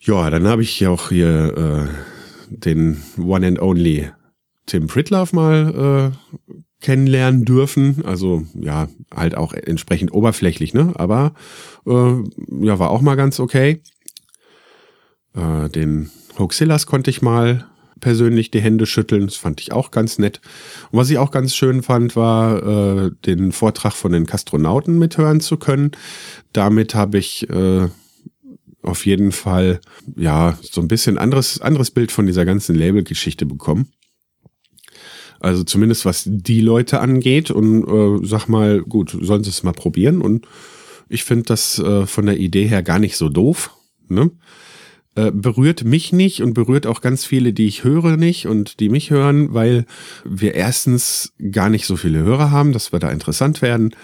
Ja, 0.00 0.30
dann 0.30 0.48
habe 0.48 0.62
ich 0.62 0.86
auch 0.86 1.10
hier 1.10 1.88
äh, 1.88 2.56
den 2.56 3.02
One 3.18 3.46
and 3.46 3.62
Only 3.62 4.10
Tim 4.66 4.86
Pritlove 4.86 5.34
mal 5.34 6.12
äh, 6.50 6.54
kennenlernen 6.82 7.44
dürfen. 7.44 8.04
Also 8.04 8.44
ja, 8.54 8.88
halt 9.14 9.36
auch 9.36 9.54
entsprechend 9.54 10.12
oberflächlich, 10.12 10.74
ne? 10.74 10.92
Aber 10.96 11.34
äh, 11.86 12.14
ja, 12.60 12.78
war 12.78 12.90
auch 12.90 13.00
mal 13.00 13.14
ganz 13.14 13.40
okay. 13.40 13.82
Äh, 15.34 15.68
den 15.70 16.10
Hoaxillas 16.38 16.86
konnte 16.86 17.10
ich 17.10 17.22
mal 17.22 17.66
persönlich 18.00 18.50
die 18.50 18.60
Hände 18.60 18.84
schütteln. 18.84 19.26
Das 19.26 19.36
fand 19.36 19.60
ich 19.60 19.72
auch 19.72 19.90
ganz 19.90 20.18
nett. 20.18 20.40
Und 20.90 20.98
was 20.98 21.08
ich 21.08 21.18
auch 21.18 21.30
ganz 21.30 21.54
schön 21.54 21.82
fand, 21.82 22.16
war 22.16 23.06
äh, 23.06 23.10
den 23.24 23.52
Vortrag 23.52 23.94
von 23.94 24.12
den 24.12 24.26
Kastronauten 24.26 24.98
mithören 24.98 25.40
zu 25.40 25.56
können. 25.56 25.92
Damit 26.52 26.94
habe 26.94 27.16
ich 27.16 27.48
äh, 27.48 27.88
auf 28.82 29.06
jeden 29.06 29.32
Fall 29.32 29.80
ja 30.16 30.58
so 30.60 30.80
ein 30.80 30.88
bisschen 30.88 31.16
anderes 31.16 31.60
anderes 31.60 31.92
Bild 31.92 32.10
von 32.12 32.26
dieser 32.26 32.44
ganzen 32.44 32.74
Label-Geschichte 32.74 33.46
bekommen. 33.46 33.92
Also 35.42 35.64
zumindest 35.64 36.04
was 36.04 36.24
die 36.26 36.60
Leute 36.60 37.00
angeht 37.00 37.50
und 37.50 37.84
äh, 37.86 38.26
sag 38.26 38.48
mal, 38.48 38.80
gut, 38.82 39.16
sollen 39.20 39.44
sie 39.44 39.50
es 39.50 39.62
mal 39.62 39.72
probieren 39.72 40.22
und 40.22 40.46
ich 41.08 41.24
finde 41.24 41.44
das 41.44 41.78
äh, 41.78 42.06
von 42.06 42.26
der 42.26 42.38
Idee 42.38 42.66
her 42.66 42.82
gar 42.82 42.98
nicht 42.98 43.16
so 43.16 43.28
doof. 43.28 43.70
Ne? 44.08 44.30
äh, 45.14 45.30
berührt 45.30 45.84
mich 45.84 46.12
nicht 46.12 46.42
und 46.42 46.54
berührt 46.54 46.86
auch 46.86 47.00
ganz 47.00 47.24
viele, 47.24 47.52
die 47.52 47.66
ich 47.66 47.84
höre 47.84 48.16
nicht 48.16 48.46
und 48.46 48.80
die 48.80 48.88
mich 48.88 49.10
hören, 49.10 49.52
weil 49.52 49.84
wir 50.24 50.54
erstens 50.54 51.32
gar 51.50 51.68
nicht 51.68 51.86
so 51.86 51.96
viele 51.96 52.20
Hörer 52.20 52.50
haben, 52.50 52.72
dass 52.72 52.92
wir 52.92 52.98
da 52.98 53.10
interessant 53.10 53.62
werden 53.62 53.94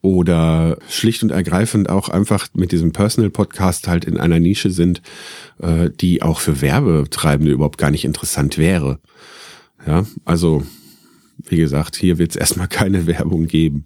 oder 0.00 0.78
schlicht 0.88 1.22
und 1.22 1.30
ergreifend 1.30 1.88
auch 1.88 2.08
einfach 2.08 2.48
mit 2.54 2.72
diesem 2.72 2.92
Personal 2.92 3.30
Podcast 3.30 3.88
halt 3.88 4.04
in 4.04 4.18
einer 4.18 4.38
Nische 4.38 4.70
sind, 4.70 5.02
äh, 5.60 5.90
die 5.90 6.22
auch 6.22 6.40
für 6.40 6.60
Werbetreibende 6.60 7.52
überhaupt 7.52 7.78
gar 7.78 7.90
nicht 7.90 8.04
interessant 8.04 8.58
wäre. 8.58 9.00
Ja, 9.86 10.06
also 10.24 10.62
wie 11.38 11.56
gesagt, 11.56 11.96
hier 11.96 12.18
wird 12.18 12.30
es 12.30 12.36
erstmal 12.36 12.68
keine 12.68 13.06
Werbung 13.06 13.46
geben. 13.46 13.84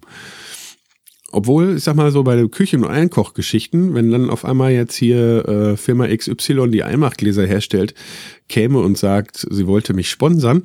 Obwohl, 1.31 1.75
ich 1.77 1.83
sag 1.83 1.95
mal 1.95 2.11
so, 2.11 2.23
bei 2.23 2.35
den 2.35 2.49
Küchen- 2.49 2.83
und 2.83 2.89
Einkochgeschichten, 2.89 3.93
wenn 3.93 4.09
dann 4.09 4.31
auf 4.31 4.45
einmal 4.45 4.71
jetzt 4.71 4.95
hier 4.95 5.47
äh, 5.47 5.77
Firma 5.77 6.07
XY 6.07 6.71
die 6.71 6.83
Einmachgläser 6.83 7.45
herstellt, 7.45 7.93
käme 8.47 8.79
und 8.79 8.97
sagt, 8.97 9.45
sie 9.47 9.67
wollte 9.67 9.93
mich 9.93 10.09
sponsern, 10.09 10.63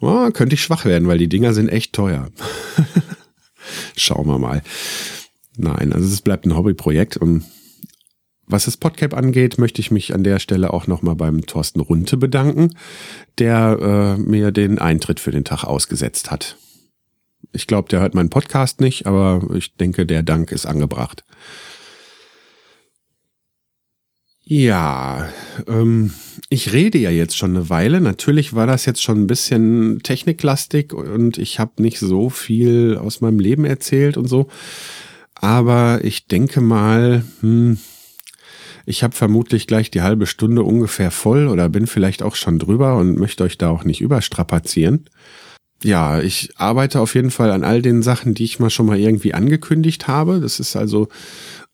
oh, 0.00 0.28
könnte 0.32 0.54
ich 0.54 0.62
schwach 0.62 0.84
werden, 0.84 1.06
weil 1.06 1.18
die 1.18 1.28
Dinger 1.28 1.54
sind 1.54 1.68
echt 1.68 1.92
teuer. 1.92 2.28
Schauen 3.96 4.26
wir 4.26 4.38
mal. 4.38 4.62
Nein, 5.56 5.92
also 5.92 6.06
es 6.12 6.22
bleibt 6.22 6.44
ein 6.44 6.56
Hobbyprojekt 6.56 7.16
und 7.16 7.44
was 8.50 8.64
das 8.64 8.76
Podcap 8.76 9.14
angeht, 9.14 9.58
möchte 9.58 9.80
ich 9.80 9.90
mich 9.90 10.14
an 10.14 10.24
der 10.24 10.38
Stelle 10.38 10.72
auch 10.72 10.86
nochmal 10.86 11.14
beim 11.14 11.46
Thorsten 11.46 11.80
Runte 11.80 12.16
bedanken, 12.16 12.74
der 13.38 14.16
äh, 14.18 14.20
mir 14.20 14.50
den 14.50 14.78
Eintritt 14.78 15.20
für 15.20 15.30
den 15.30 15.44
Tag 15.44 15.64
ausgesetzt 15.64 16.30
hat. 16.30 16.56
Ich 17.52 17.66
glaube, 17.66 17.88
der 17.88 18.00
hört 18.00 18.14
meinen 18.14 18.30
Podcast 18.30 18.80
nicht, 18.80 19.06
aber 19.06 19.42
ich 19.54 19.74
denke, 19.76 20.06
der 20.06 20.22
Dank 20.22 20.52
ist 20.52 20.66
angebracht. 20.66 21.24
Ja, 24.44 25.28
ähm, 25.68 26.12
ich 26.48 26.72
rede 26.72 26.98
ja 26.98 27.10
jetzt 27.10 27.36
schon 27.36 27.56
eine 27.56 27.70
Weile. 27.70 28.00
Natürlich 28.00 28.52
war 28.52 28.66
das 28.66 28.84
jetzt 28.84 29.00
schon 29.00 29.22
ein 29.22 29.26
bisschen 29.28 30.00
techniklastig 30.02 30.92
und 30.92 31.38
ich 31.38 31.60
habe 31.60 31.80
nicht 31.80 32.00
so 32.00 32.30
viel 32.30 32.98
aus 33.00 33.20
meinem 33.20 33.38
Leben 33.38 33.64
erzählt 33.64 34.16
und 34.16 34.26
so. 34.26 34.48
Aber 35.34 36.00
ich 36.02 36.26
denke 36.26 36.60
mal, 36.60 37.24
hm, 37.40 37.78
ich 38.86 39.02
habe 39.02 39.14
vermutlich 39.14 39.66
gleich 39.66 39.90
die 39.90 40.02
halbe 40.02 40.26
Stunde 40.26 40.62
ungefähr 40.62 41.10
voll 41.10 41.48
oder 41.48 41.68
bin 41.68 41.86
vielleicht 41.86 42.22
auch 42.22 42.34
schon 42.34 42.58
drüber 42.58 42.96
und 42.96 43.18
möchte 43.18 43.44
euch 43.44 43.58
da 43.58 43.70
auch 43.70 43.84
nicht 43.84 44.00
überstrapazieren 44.00 45.06
ja, 45.82 46.20
ich 46.20 46.50
arbeite 46.56 47.00
auf 47.00 47.14
jeden 47.14 47.30
Fall 47.30 47.50
an 47.50 47.64
all 47.64 47.82
den 47.82 48.02
Sachen, 48.02 48.34
die 48.34 48.44
ich 48.44 48.58
mal 48.60 48.70
schon 48.70 48.86
mal 48.86 48.98
irgendwie 48.98 49.34
angekündigt 49.34 50.08
habe. 50.08 50.40
Das 50.40 50.60
ist 50.60 50.76
also, 50.76 51.08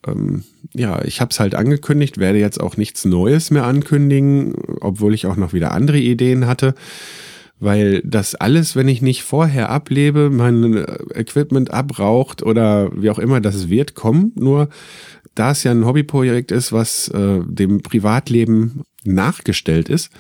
ähm, 0.07 0.45
ja, 0.75 1.05
ich 1.05 1.21
habe 1.21 1.31
es 1.31 1.41
halt 1.41 1.55
angekündigt, 1.55 2.19
werde 2.19 2.39
jetzt 2.39 2.61
auch 2.61 2.77
nichts 2.77 3.05
Neues 3.05 3.51
mehr 3.51 3.65
ankündigen, 3.65 4.55
obwohl 4.81 5.15
ich 5.15 5.27
auch 5.27 5.37
noch 5.37 5.53
wieder 5.53 5.73
andere 5.73 5.99
Ideen 5.99 6.47
hatte. 6.47 6.75
Weil 7.59 8.03
das 8.05 8.35
alles, 8.35 8.77
wenn 8.77 8.87
ich 8.87 9.01
nicht 9.01 9.23
vorher 9.23 9.71
ablebe, 9.71 10.29
mein 10.29 10.85
Equipment 11.15 11.71
abraucht 11.73 12.43
oder 12.43 12.91
wie 12.95 13.09
auch 13.09 13.19
immer, 13.19 13.41
das 13.41 13.71
wird 13.71 13.95
kommen. 13.95 14.33
Nur 14.37 14.69
da 15.37 15.53
es 15.53 15.63
ja 15.63 15.71
ein 15.71 15.87
Hobbyprojekt 15.87 16.51
ist, 16.51 16.73
was 16.73 17.09
äh, 17.09 17.41
dem 17.47 17.83
Privatleben 17.83 18.83
nachgestellt 19.05 19.89
ist, 19.89 20.11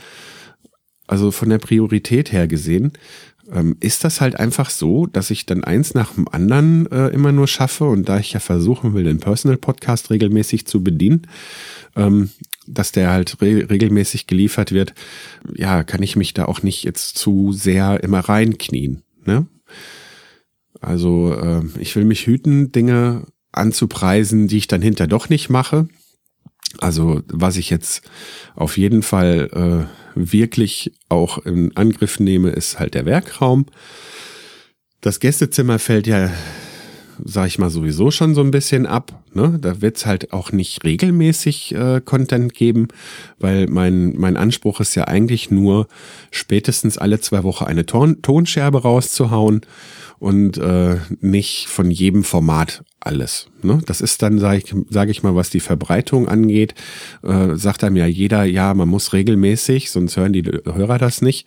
also 1.06 1.30
von 1.30 1.48
der 1.48 1.58
Priorität 1.58 2.32
her 2.32 2.46
gesehen, 2.46 2.92
ähm, 3.52 3.76
ist 3.80 4.04
das 4.04 4.20
halt 4.20 4.38
einfach 4.38 4.70
so, 4.70 5.06
dass 5.06 5.30
ich 5.30 5.46
dann 5.46 5.64
eins 5.64 5.94
nach 5.94 6.14
dem 6.14 6.28
anderen 6.28 6.90
äh, 6.90 7.08
immer 7.08 7.32
nur 7.32 7.46
schaffe 7.46 7.84
und 7.84 8.08
da 8.08 8.18
ich 8.18 8.32
ja 8.32 8.40
versuchen 8.40 8.94
will, 8.94 9.04
den 9.04 9.20
Personal 9.20 9.56
Podcast 9.56 10.10
regelmäßig 10.10 10.66
zu 10.66 10.82
bedienen, 10.82 11.26
ähm, 11.94 12.30
dass 12.66 12.92
der 12.92 13.10
halt 13.10 13.40
re 13.40 13.68
regelmäßig 13.70 14.26
geliefert 14.26 14.72
wird, 14.72 14.94
ja, 15.54 15.84
kann 15.84 16.02
ich 16.02 16.16
mich 16.16 16.34
da 16.34 16.46
auch 16.46 16.62
nicht 16.62 16.82
jetzt 16.82 17.16
zu 17.16 17.52
sehr 17.52 18.02
immer 18.02 18.20
reinknien. 18.20 19.02
Ne? 19.24 19.46
Also 20.80 21.32
äh, 21.32 21.62
ich 21.78 21.94
will 21.94 22.04
mich 22.04 22.26
hüten, 22.26 22.72
Dinge 22.72 23.26
anzupreisen, 23.52 24.48
die 24.48 24.58
ich 24.58 24.68
dann 24.68 24.82
hinter 24.82 25.06
doch 25.06 25.28
nicht 25.28 25.48
mache. 25.48 25.88
Also 26.78 27.22
was 27.28 27.56
ich 27.56 27.70
jetzt 27.70 28.02
auf 28.54 28.76
jeden 28.76 29.02
Fall 29.02 29.88
äh, 30.14 30.18
wirklich 30.18 30.92
auch 31.08 31.38
in 31.38 31.76
Angriff 31.76 32.20
nehme, 32.20 32.50
ist 32.50 32.78
halt 32.78 32.94
der 32.94 33.06
Werkraum. 33.06 33.66
Das 35.00 35.20
Gästezimmer 35.20 35.78
fällt 35.78 36.06
ja, 36.06 36.30
sag 37.24 37.46
ich 37.46 37.58
mal, 37.58 37.70
sowieso 37.70 38.10
schon 38.10 38.34
so 38.34 38.40
ein 38.40 38.50
bisschen 38.50 38.86
ab. 38.86 39.22
Ne? 39.32 39.58
Da 39.60 39.80
wird's 39.80 40.06
halt 40.06 40.32
auch 40.32 40.52
nicht 40.52 40.84
regelmäßig 40.84 41.74
äh, 41.74 42.00
Content 42.04 42.54
geben, 42.54 42.88
weil 43.38 43.66
mein, 43.66 44.16
mein 44.16 44.36
Anspruch 44.36 44.80
ist 44.80 44.94
ja 44.94 45.04
eigentlich 45.04 45.50
nur, 45.50 45.88
spätestens 46.30 46.98
alle 46.98 47.20
zwei 47.20 47.42
Wochen 47.42 47.64
eine 47.64 47.86
Ton 47.86 48.22
Tonscherbe 48.22 48.82
rauszuhauen 48.82 49.62
und 50.18 50.58
äh, 50.58 50.96
nicht 51.20 51.68
von 51.68 51.90
jedem 51.90 52.24
Format 52.24 52.84
alles. 53.00 53.48
Ne? 53.62 53.80
Das 53.86 54.00
ist 54.00 54.22
dann, 54.22 54.38
sage 54.38 54.58
ich, 54.58 54.74
sag 54.90 55.08
ich 55.08 55.22
mal, 55.22 55.34
was 55.34 55.50
die 55.50 55.60
Verbreitung 55.60 56.28
angeht, 56.28 56.74
äh, 57.22 57.54
sagt 57.56 57.84
einem 57.84 57.96
ja 57.96 58.06
jeder, 58.06 58.44
ja, 58.44 58.74
man 58.74 58.88
muss 58.88 59.12
regelmäßig, 59.12 59.90
sonst 59.90 60.16
hören 60.16 60.32
die 60.32 60.42
Hörer 60.42 60.98
das 60.98 61.22
nicht. 61.22 61.46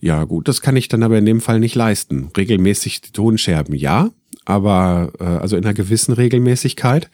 Ja, 0.00 0.24
gut, 0.24 0.48
das 0.48 0.62
kann 0.62 0.76
ich 0.76 0.88
dann 0.88 1.02
aber 1.02 1.18
in 1.18 1.26
dem 1.26 1.40
Fall 1.40 1.60
nicht 1.60 1.74
leisten. 1.74 2.30
Regelmäßig 2.36 3.00
die 3.02 3.12
Tonscherben, 3.12 3.74
ja, 3.74 4.10
aber 4.44 5.12
äh, 5.20 5.24
also 5.24 5.56
in 5.56 5.64
einer 5.64 5.74
gewissen 5.74 6.12
Regelmäßigkeit. 6.12 7.10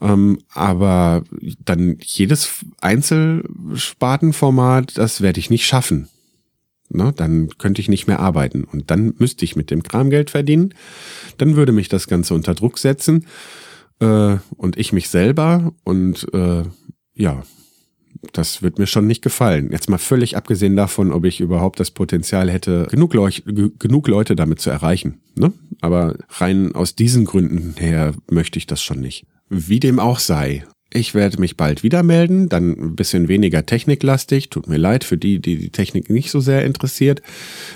Ähm, 0.00 0.38
aber 0.52 1.24
dann 1.64 1.98
jedes 2.02 2.64
Einzelspartenformat, 2.80 4.98
das 4.98 5.20
werde 5.20 5.40
ich 5.40 5.50
nicht 5.50 5.66
schaffen. 5.66 6.08
Ne, 6.88 7.12
dann 7.16 7.48
könnte 7.58 7.80
ich 7.80 7.88
nicht 7.88 8.06
mehr 8.06 8.20
arbeiten 8.20 8.62
und 8.62 8.92
dann 8.92 9.14
müsste 9.18 9.44
ich 9.44 9.56
mit 9.56 9.72
dem 9.72 9.82
Kram 9.82 10.08
Geld 10.08 10.30
verdienen. 10.30 10.72
Dann 11.36 11.56
würde 11.56 11.72
mich 11.72 11.88
das 11.88 12.06
Ganze 12.06 12.32
unter 12.32 12.54
Druck 12.54 12.78
setzen 12.78 13.26
äh, 13.98 14.36
und 14.56 14.76
ich 14.76 14.92
mich 14.92 15.08
selber 15.08 15.72
und 15.82 16.32
äh, 16.32 16.62
ja, 17.14 17.42
das 18.32 18.62
wird 18.62 18.78
mir 18.78 18.86
schon 18.86 19.06
nicht 19.06 19.22
gefallen. 19.22 19.70
Jetzt 19.72 19.88
mal 19.88 19.98
völlig 19.98 20.36
abgesehen 20.36 20.76
davon, 20.76 21.12
ob 21.12 21.24
ich 21.24 21.40
überhaupt 21.40 21.80
das 21.80 21.90
Potenzial 21.90 22.50
hätte, 22.50 22.86
genug, 22.90 23.14
Leu 23.14 23.30
genug 23.78 24.08
Leute 24.08 24.36
damit 24.36 24.60
zu 24.60 24.70
erreichen. 24.70 25.20
Ne? 25.34 25.52
Aber 25.80 26.16
rein 26.30 26.74
aus 26.74 26.94
diesen 26.94 27.24
Gründen 27.24 27.74
her 27.78 28.14
möchte 28.30 28.58
ich 28.58 28.66
das 28.66 28.82
schon 28.82 29.00
nicht. 29.00 29.26
Wie 29.48 29.80
dem 29.80 29.98
auch 29.98 30.18
sei, 30.18 30.64
ich 30.92 31.14
werde 31.14 31.40
mich 31.40 31.56
bald 31.56 31.82
wieder 31.82 32.02
melden, 32.02 32.48
dann 32.48 32.70
ein 32.70 32.96
bisschen 32.96 33.28
weniger 33.28 33.66
techniklastig. 33.66 34.50
Tut 34.50 34.68
mir 34.68 34.78
leid 34.78 35.04
für 35.04 35.18
die, 35.18 35.40
die 35.40 35.56
die 35.56 35.70
Technik 35.70 36.10
nicht 36.10 36.30
so 36.30 36.40
sehr 36.40 36.64
interessiert. 36.64 37.22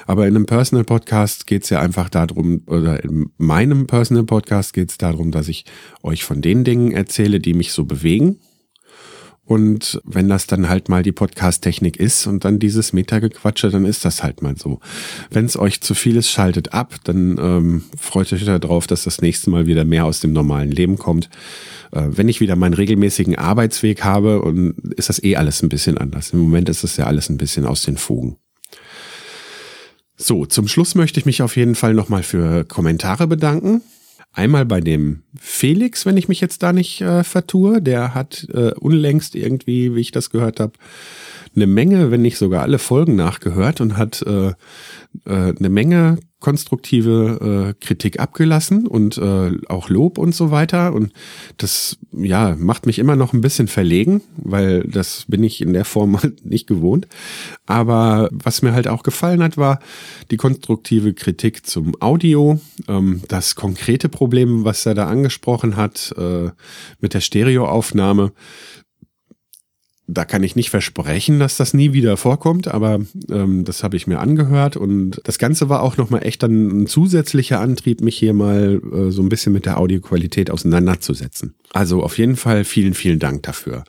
Aber 0.06 0.26
in 0.26 0.36
einem 0.36 0.46
Personal 0.46 0.84
Podcast 0.84 1.46
geht 1.46 1.64
es 1.64 1.70
ja 1.70 1.80
einfach 1.80 2.08
darum, 2.08 2.62
oder 2.66 3.02
in 3.04 3.30
meinem 3.36 3.86
Personal 3.86 4.24
Podcast 4.24 4.72
geht 4.72 4.90
es 4.90 4.98
darum, 4.98 5.32
dass 5.32 5.48
ich 5.48 5.64
euch 6.02 6.24
von 6.24 6.40
den 6.40 6.64
Dingen 6.64 6.92
erzähle, 6.92 7.40
die 7.40 7.54
mich 7.54 7.72
so 7.72 7.84
bewegen 7.84 8.38
und 9.50 10.00
wenn 10.04 10.28
das 10.28 10.46
dann 10.46 10.68
halt 10.68 10.88
mal 10.88 11.02
die 11.02 11.10
Podcast-Technik 11.10 11.96
ist 11.96 12.28
und 12.28 12.44
dann 12.44 12.60
dieses 12.60 12.92
Meta-Gequatsche, 12.92 13.70
dann 13.70 13.84
ist 13.84 14.04
das 14.04 14.22
halt 14.22 14.42
mal 14.42 14.56
so. 14.56 14.78
Wenn 15.28 15.44
es 15.44 15.58
euch 15.58 15.80
zu 15.80 15.96
viel 15.96 16.14
ist, 16.14 16.30
schaltet 16.30 16.72
ab, 16.72 16.94
dann 17.02 17.36
ähm, 17.36 17.82
freut 17.98 18.32
euch 18.32 18.44
darauf, 18.44 18.86
dass 18.86 19.02
das 19.02 19.22
nächste 19.22 19.50
Mal 19.50 19.66
wieder 19.66 19.84
mehr 19.84 20.04
aus 20.04 20.20
dem 20.20 20.32
normalen 20.32 20.70
Leben 20.70 20.98
kommt. 20.98 21.30
Äh, 21.90 22.02
wenn 22.10 22.28
ich 22.28 22.40
wieder 22.40 22.54
meinen 22.54 22.74
regelmäßigen 22.74 23.38
Arbeitsweg 23.38 24.04
habe, 24.04 24.40
und 24.40 24.76
ist 24.96 25.08
das 25.08 25.20
eh 25.20 25.34
alles 25.34 25.64
ein 25.64 25.68
bisschen 25.68 25.98
anders. 25.98 26.30
Im 26.30 26.38
Moment 26.38 26.68
ist 26.68 26.84
das 26.84 26.96
ja 26.96 27.06
alles 27.06 27.28
ein 27.28 27.36
bisschen 27.36 27.66
aus 27.66 27.82
den 27.82 27.96
Fugen. 27.96 28.36
So, 30.16 30.46
zum 30.46 30.68
Schluss 30.68 30.94
möchte 30.94 31.18
ich 31.18 31.26
mich 31.26 31.42
auf 31.42 31.56
jeden 31.56 31.74
Fall 31.74 31.94
nochmal 31.94 32.22
für 32.22 32.64
Kommentare 32.64 33.26
bedanken. 33.26 33.82
Einmal 34.32 34.64
bei 34.64 34.80
dem 34.80 35.22
Felix, 35.38 36.06
wenn 36.06 36.16
ich 36.16 36.28
mich 36.28 36.40
jetzt 36.40 36.62
da 36.62 36.72
nicht 36.72 37.00
äh, 37.00 37.24
vertue, 37.24 37.82
der 37.82 38.14
hat 38.14 38.46
äh, 38.52 38.72
unlängst 38.74 39.34
irgendwie, 39.34 39.94
wie 39.94 40.00
ich 40.00 40.12
das 40.12 40.30
gehört 40.30 40.60
habe, 40.60 40.72
eine 41.54 41.66
Menge, 41.66 42.10
wenn 42.10 42.22
nicht 42.22 42.38
sogar 42.38 42.62
alle 42.62 42.78
Folgen 42.78 43.16
nachgehört 43.16 43.80
und 43.80 43.96
hat 43.96 44.22
äh, 44.22 44.48
äh, 44.48 44.54
eine 45.24 45.68
Menge 45.68 46.18
konstruktive 46.40 47.74
äh, 47.78 47.84
Kritik 47.84 48.18
abgelassen 48.18 48.86
und 48.86 49.18
äh, 49.18 49.52
auch 49.68 49.90
Lob 49.90 50.16
und 50.16 50.34
so 50.34 50.50
weiter. 50.50 50.94
Und 50.94 51.12
das 51.58 51.98
ja 52.12 52.56
macht 52.58 52.86
mich 52.86 52.98
immer 52.98 53.14
noch 53.14 53.32
ein 53.34 53.42
bisschen 53.42 53.68
verlegen, 53.68 54.22
weil 54.36 54.84
das 54.84 55.26
bin 55.28 55.44
ich 55.44 55.60
in 55.60 55.74
der 55.74 55.84
Form 55.84 56.16
halt 56.22 56.44
nicht 56.46 56.66
gewohnt. 56.66 57.06
Aber 57.66 58.30
was 58.32 58.62
mir 58.62 58.72
halt 58.72 58.88
auch 58.88 59.02
gefallen 59.02 59.42
hat, 59.42 59.58
war 59.58 59.80
die 60.30 60.38
konstruktive 60.38 61.12
Kritik 61.12 61.66
zum 61.66 61.94
Audio, 62.00 62.58
ähm, 62.88 63.20
das 63.28 63.54
konkrete 63.54 64.08
Problem, 64.08 64.64
was 64.64 64.86
er 64.86 64.94
da 64.94 65.08
angesprochen 65.08 65.76
hat 65.76 66.14
äh, 66.16 66.50
mit 67.00 67.12
der 67.12 67.20
Stereoaufnahme 67.20 68.32
da 70.12 70.24
kann 70.24 70.42
ich 70.42 70.56
nicht 70.56 70.70
versprechen, 70.70 71.38
dass 71.38 71.56
das 71.56 71.74
nie 71.74 71.92
wieder 71.92 72.16
vorkommt, 72.16 72.68
aber 72.68 73.00
ähm, 73.30 73.64
das 73.64 73.82
habe 73.82 73.96
ich 73.96 74.06
mir 74.06 74.18
angehört 74.18 74.76
und 74.76 75.20
das 75.24 75.38
Ganze 75.38 75.68
war 75.68 75.82
auch 75.82 75.96
nochmal 75.96 76.26
echt 76.26 76.42
dann 76.42 76.82
ein 76.82 76.86
zusätzlicher 76.86 77.60
Antrieb, 77.60 78.00
mich 78.00 78.16
hier 78.16 78.34
mal 78.34 78.80
äh, 78.92 79.10
so 79.10 79.22
ein 79.22 79.28
bisschen 79.28 79.52
mit 79.52 79.66
der 79.66 79.78
Audioqualität 79.78 80.50
auseinanderzusetzen. 80.50 81.54
Also 81.72 82.02
auf 82.02 82.18
jeden 82.18 82.36
Fall 82.36 82.64
vielen, 82.64 82.94
vielen 82.94 83.18
Dank 83.18 83.44
dafür. 83.44 83.84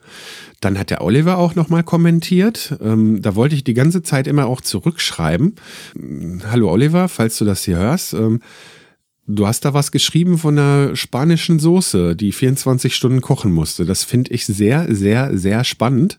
Dann 0.60 0.78
hat 0.78 0.90
der 0.90 1.02
Oliver 1.02 1.38
auch 1.38 1.56
nochmal 1.56 1.82
kommentiert. 1.82 2.76
Ähm, 2.80 3.20
da 3.20 3.34
wollte 3.34 3.56
ich 3.56 3.64
die 3.64 3.74
ganze 3.74 4.02
Zeit 4.02 4.28
immer 4.28 4.46
auch 4.46 4.60
zurückschreiben. 4.60 5.56
Hallo 6.50 6.70
Oliver, 6.70 7.08
falls 7.08 7.38
du 7.38 7.44
das 7.44 7.64
hier 7.64 7.78
hörst. 7.78 8.14
Ähm, 8.14 8.40
Du 9.26 9.46
hast 9.46 9.64
da 9.64 9.72
was 9.72 9.92
geschrieben 9.92 10.36
von 10.36 10.58
einer 10.58 10.96
spanischen 10.96 11.60
Soße, 11.60 12.16
die 12.16 12.32
24 12.32 12.94
Stunden 12.94 13.20
kochen 13.20 13.52
musste. 13.52 13.84
Das 13.84 14.02
finde 14.02 14.32
ich 14.32 14.46
sehr, 14.46 14.92
sehr, 14.92 15.38
sehr 15.38 15.62
spannend. 15.62 16.18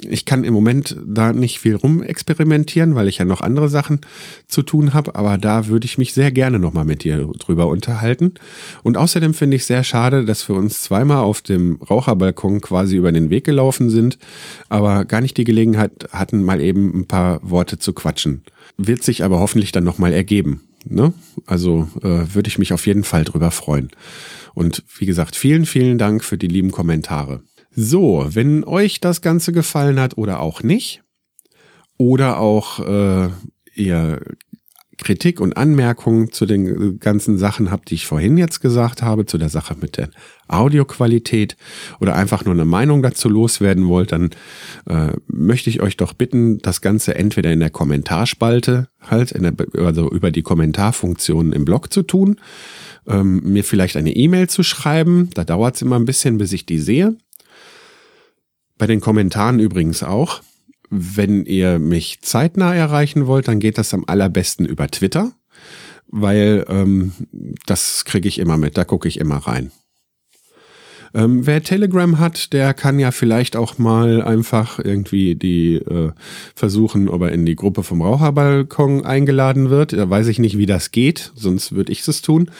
Ich 0.00 0.24
kann 0.24 0.44
im 0.44 0.52
Moment 0.52 0.96
da 1.06 1.32
nicht 1.32 1.60
viel 1.60 1.76
rumexperimentieren, 1.76 2.94
weil 2.94 3.08
ich 3.08 3.18
ja 3.18 3.24
noch 3.24 3.40
andere 3.40 3.68
Sachen 3.68 4.00
zu 4.48 4.62
tun 4.62 4.92
habe, 4.92 5.14
aber 5.14 5.38
da 5.38 5.68
würde 5.68 5.86
ich 5.86 5.98
mich 5.98 6.12
sehr 6.12 6.32
gerne 6.32 6.58
nochmal 6.58 6.84
mit 6.84 7.04
dir 7.04 7.30
drüber 7.38 7.68
unterhalten. 7.68 8.34
Und 8.82 8.98
außerdem 8.98 9.32
finde 9.32 9.56
ich 9.56 9.64
sehr 9.64 9.84
schade, 9.84 10.24
dass 10.24 10.46
wir 10.48 10.56
uns 10.56 10.82
zweimal 10.82 11.18
auf 11.18 11.40
dem 11.40 11.76
Raucherbalkon 11.76 12.60
quasi 12.60 12.96
über 12.96 13.12
den 13.12 13.30
Weg 13.30 13.44
gelaufen 13.44 13.88
sind, 13.88 14.18
aber 14.68 15.04
gar 15.04 15.20
nicht 15.20 15.36
die 15.36 15.44
Gelegenheit 15.44 16.08
hatten, 16.10 16.42
mal 16.42 16.60
eben 16.60 16.92
ein 17.00 17.06
paar 17.06 17.38
Worte 17.48 17.78
zu 17.78 17.92
quatschen. 17.92 18.42
Wird 18.76 19.04
sich 19.04 19.22
aber 19.22 19.38
hoffentlich 19.38 19.72
dann 19.72 19.84
nochmal 19.84 20.12
ergeben. 20.12 20.60
Ne? 20.84 21.12
Also 21.46 21.88
äh, 22.02 22.34
würde 22.34 22.48
ich 22.48 22.58
mich 22.58 22.72
auf 22.72 22.86
jeden 22.86 23.04
Fall 23.04 23.24
drüber 23.24 23.50
freuen. 23.50 23.90
Und 24.54 24.84
wie 24.98 25.06
gesagt, 25.06 25.36
vielen, 25.36 25.66
vielen 25.66 25.98
Dank 25.98 26.24
für 26.24 26.38
die 26.38 26.46
lieben 26.48 26.70
Kommentare. 26.70 27.42
So, 27.70 28.26
wenn 28.28 28.64
euch 28.64 29.00
das 29.00 29.20
Ganze 29.20 29.52
gefallen 29.52 29.98
hat 29.98 30.16
oder 30.16 30.40
auch 30.40 30.62
nicht, 30.62 31.02
oder 31.96 32.38
auch 32.38 32.80
äh, 32.80 33.30
ihr 33.74 34.20
Kritik 34.98 35.40
und 35.40 35.56
Anmerkungen 35.56 36.32
zu 36.32 36.46
den 36.46 36.66
äh, 36.66 36.92
ganzen 36.98 37.38
Sachen 37.38 37.70
habt, 37.70 37.90
die 37.90 37.94
ich 37.94 38.06
vorhin 38.06 38.36
jetzt 38.36 38.60
gesagt 38.60 39.02
habe, 39.02 39.26
zu 39.26 39.38
der 39.38 39.48
Sache 39.48 39.76
mit 39.80 39.96
der 39.96 40.10
Audioqualität 40.48 41.56
oder 42.00 42.14
einfach 42.14 42.44
nur 42.44 42.54
eine 42.54 42.64
Meinung 42.64 43.02
dazu 43.02 43.28
loswerden 43.28 43.88
wollt, 43.88 44.12
dann 44.12 44.30
äh, 44.86 45.12
möchte 45.26 45.70
ich 45.70 45.80
euch 45.80 45.96
doch 45.96 46.12
bitten, 46.12 46.58
das 46.58 46.80
Ganze 46.80 47.14
entweder 47.14 47.52
in 47.52 47.60
der 47.60 47.70
Kommentarspalte 47.70 48.88
halt, 49.00 49.32
in 49.32 49.42
der, 49.42 49.54
also 49.84 50.10
über 50.10 50.30
die 50.30 50.42
Kommentarfunktion 50.42 51.52
im 51.52 51.64
Blog 51.64 51.92
zu 51.92 52.02
tun, 52.02 52.40
ähm, 53.06 53.40
mir 53.44 53.64
vielleicht 53.64 53.96
eine 53.96 54.14
E-Mail 54.14 54.48
zu 54.48 54.62
schreiben. 54.62 55.30
Da 55.34 55.44
dauert 55.44 55.76
es 55.76 55.82
immer 55.82 55.96
ein 55.96 56.04
bisschen, 56.04 56.38
bis 56.38 56.52
ich 56.52 56.66
die 56.66 56.78
sehe. 56.78 57.16
Bei 58.76 58.86
den 58.86 59.00
Kommentaren 59.00 59.60
übrigens 59.60 60.02
auch. 60.02 60.42
Wenn 60.96 61.44
ihr 61.44 61.80
mich 61.80 62.20
zeitnah 62.22 62.72
erreichen 62.72 63.26
wollt, 63.26 63.48
dann 63.48 63.58
geht 63.58 63.78
das 63.78 63.92
am 63.94 64.04
allerbesten 64.06 64.64
über 64.64 64.86
Twitter, 64.86 65.32
weil 66.06 66.64
ähm, 66.68 67.10
das 67.66 68.04
kriege 68.04 68.28
ich 68.28 68.38
immer 68.38 68.56
mit, 68.58 68.78
da 68.78 68.84
gucke 68.84 69.08
ich 69.08 69.18
immer 69.18 69.38
rein. 69.38 69.72
Ähm, 71.12 71.48
wer 71.48 71.64
Telegram 71.64 72.20
hat, 72.20 72.52
der 72.52 72.74
kann 72.74 73.00
ja 73.00 73.10
vielleicht 73.10 73.56
auch 73.56 73.76
mal 73.76 74.22
einfach 74.22 74.78
irgendwie 74.78 75.34
die 75.34 75.74
äh, 75.78 76.12
versuchen, 76.54 77.08
ob 77.08 77.22
er 77.22 77.32
in 77.32 77.44
die 77.44 77.56
Gruppe 77.56 77.82
vom 77.82 78.00
Raucherbalkon 78.00 79.04
eingeladen 79.04 79.70
wird. 79.70 79.94
Da 79.94 80.08
weiß 80.08 80.28
ich 80.28 80.38
nicht, 80.38 80.58
wie 80.58 80.66
das 80.66 80.92
geht, 80.92 81.32
sonst 81.34 81.74
würde 81.74 81.90
ich 81.90 82.06
es 82.06 82.22
tun. 82.22 82.52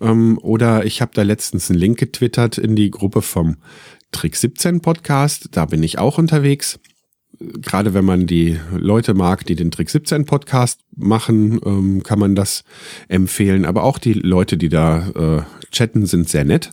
Ähm, 0.00 0.38
oder 0.40 0.84
ich 0.84 1.00
habe 1.00 1.10
da 1.14 1.22
letztens 1.22 1.68
einen 1.68 1.80
Link 1.80 1.98
getwittert 1.98 2.58
in 2.58 2.76
die 2.76 2.92
Gruppe 2.92 3.22
vom 3.22 3.56
Trick 4.12 4.36
17 4.36 4.80
Podcast. 4.82 5.48
Da 5.50 5.64
bin 5.66 5.82
ich 5.82 5.98
auch 5.98 6.18
unterwegs 6.18 6.78
gerade 7.38 7.94
wenn 7.94 8.04
man 8.04 8.26
die 8.26 8.58
Leute 8.76 9.14
mag, 9.14 9.46
die 9.46 9.56
den 9.56 9.70
Trick 9.70 9.90
17 9.90 10.26
Podcast 10.26 10.80
machen, 10.96 11.60
ähm, 11.64 12.02
kann 12.02 12.18
man 12.18 12.34
das 12.34 12.64
empfehlen. 13.08 13.64
Aber 13.64 13.84
auch 13.84 13.98
die 13.98 14.14
Leute, 14.14 14.56
die 14.56 14.68
da 14.68 15.08
äh, 15.10 15.42
chatten, 15.70 16.06
sind 16.06 16.28
sehr 16.28 16.44
nett. 16.44 16.70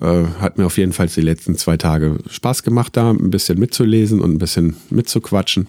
Äh, 0.00 0.24
hat 0.40 0.58
mir 0.58 0.66
auf 0.66 0.76
jeden 0.76 0.92
Fall 0.92 1.06
die 1.06 1.20
letzten 1.20 1.56
zwei 1.56 1.76
Tage 1.76 2.18
Spaß 2.28 2.62
gemacht, 2.62 2.96
da 2.96 3.10
ein 3.10 3.30
bisschen 3.30 3.58
mitzulesen 3.58 4.20
und 4.20 4.32
ein 4.32 4.38
bisschen 4.38 4.76
mitzuquatschen. 4.90 5.68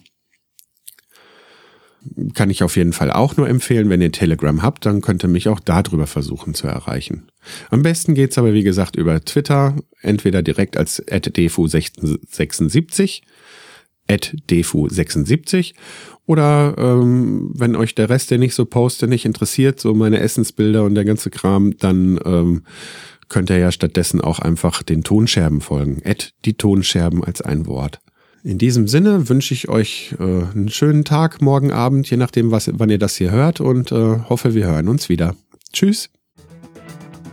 Kann 2.36 2.51
ich 2.51 2.62
auf 2.62 2.75
jeden 2.75 2.93
Fall 2.93 3.12
auch 3.12 3.36
nur 3.36 3.49
empfehlen. 3.49 3.89
Wenn 3.89 4.01
ihr 4.01 4.12
Telegram 4.12 4.62
habt, 4.62 4.86
dann 4.86 5.01
könnt 5.01 5.23
ihr 5.23 5.29
mich 5.29 5.49
auch 5.49 5.60
darüber 5.60 6.05
versuchen 6.05 6.53
zu 6.53 6.67
erreichen. 6.67 7.29
Am 7.71 7.81
besten 7.81 8.13
geht's 8.13 8.38
aber, 8.38 8.53
wie 8.53 8.62
gesagt, 8.62 8.95
über 8.95 9.25
Twitter, 9.25 9.75
entweder 10.01 10.43
direkt 10.43 10.77
als 10.77 11.03
defu76 11.08 13.21
defu76 14.09 15.73
oder 16.25 16.75
ähm, 16.77 17.51
wenn 17.53 17.75
euch 17.75 17.95
der 17.95 18.09
Rest, 18.09 18.31
der 18.31 18.37
nicht 18.37 18.55
so 18.55 18.65
poste, 18.65 19.07
nicht 19.07 19.25
interessiert, 19.25 19.79
so 19.79 19.93
meine 19.93 20.19
Essensbilder 20.19 20.83
und 20.83 20.95
der 20.95 21.05
ganze 21.05 21.29
Kram, 21.29 21.77
dann 21.77 22.19
ähm, 22.25 22.63
könnt 23.29 23.49
ihr 23.49 23.57
ja 23.57 23.71
stattdessen 23.71 24.21
auch 24.21 24.39
einfach 24.39 24.83
den 24.83 25.03
Tonscherben 25.03 25.61
folgen. 25.61 26.01
Add 26.05 26.29
die 26.45 26.55
Tonscherben 26.55 27.23
als 27.23 27.41
ein 27.41 27.65
Wort. 27.67 27.99
In 28.43 28.59
diesem 28.59 28.87
Sinne 28.87 29.27
wünsche 29.27 29.55
ich 29.55 29.69
euch 29.69 30.15
äh, 30.19 30.23
einen 30.23 30.69
schönen 30.69 31.03
Tag, 31.03 31.41
morgen 31.41 31.71
Abend, 31.71 32.09
je 32.09 32.17
nachdem, 32.17 32.51
was, 32.51 32.69
wann 32.73 32.91
ihr 32.91 32.99
das 32.99 33.15
hier 33.15 33.31
hört 33.31 33.59
und 33.59 33.91
äh, 33.91 34.19
hoffe, 34.29 34.53
wir 34.53 34.67
hören 34.67 34.87
uns 34.87 35.09
wieder. 35.09 35.35
Tschüss. 35.73 36.09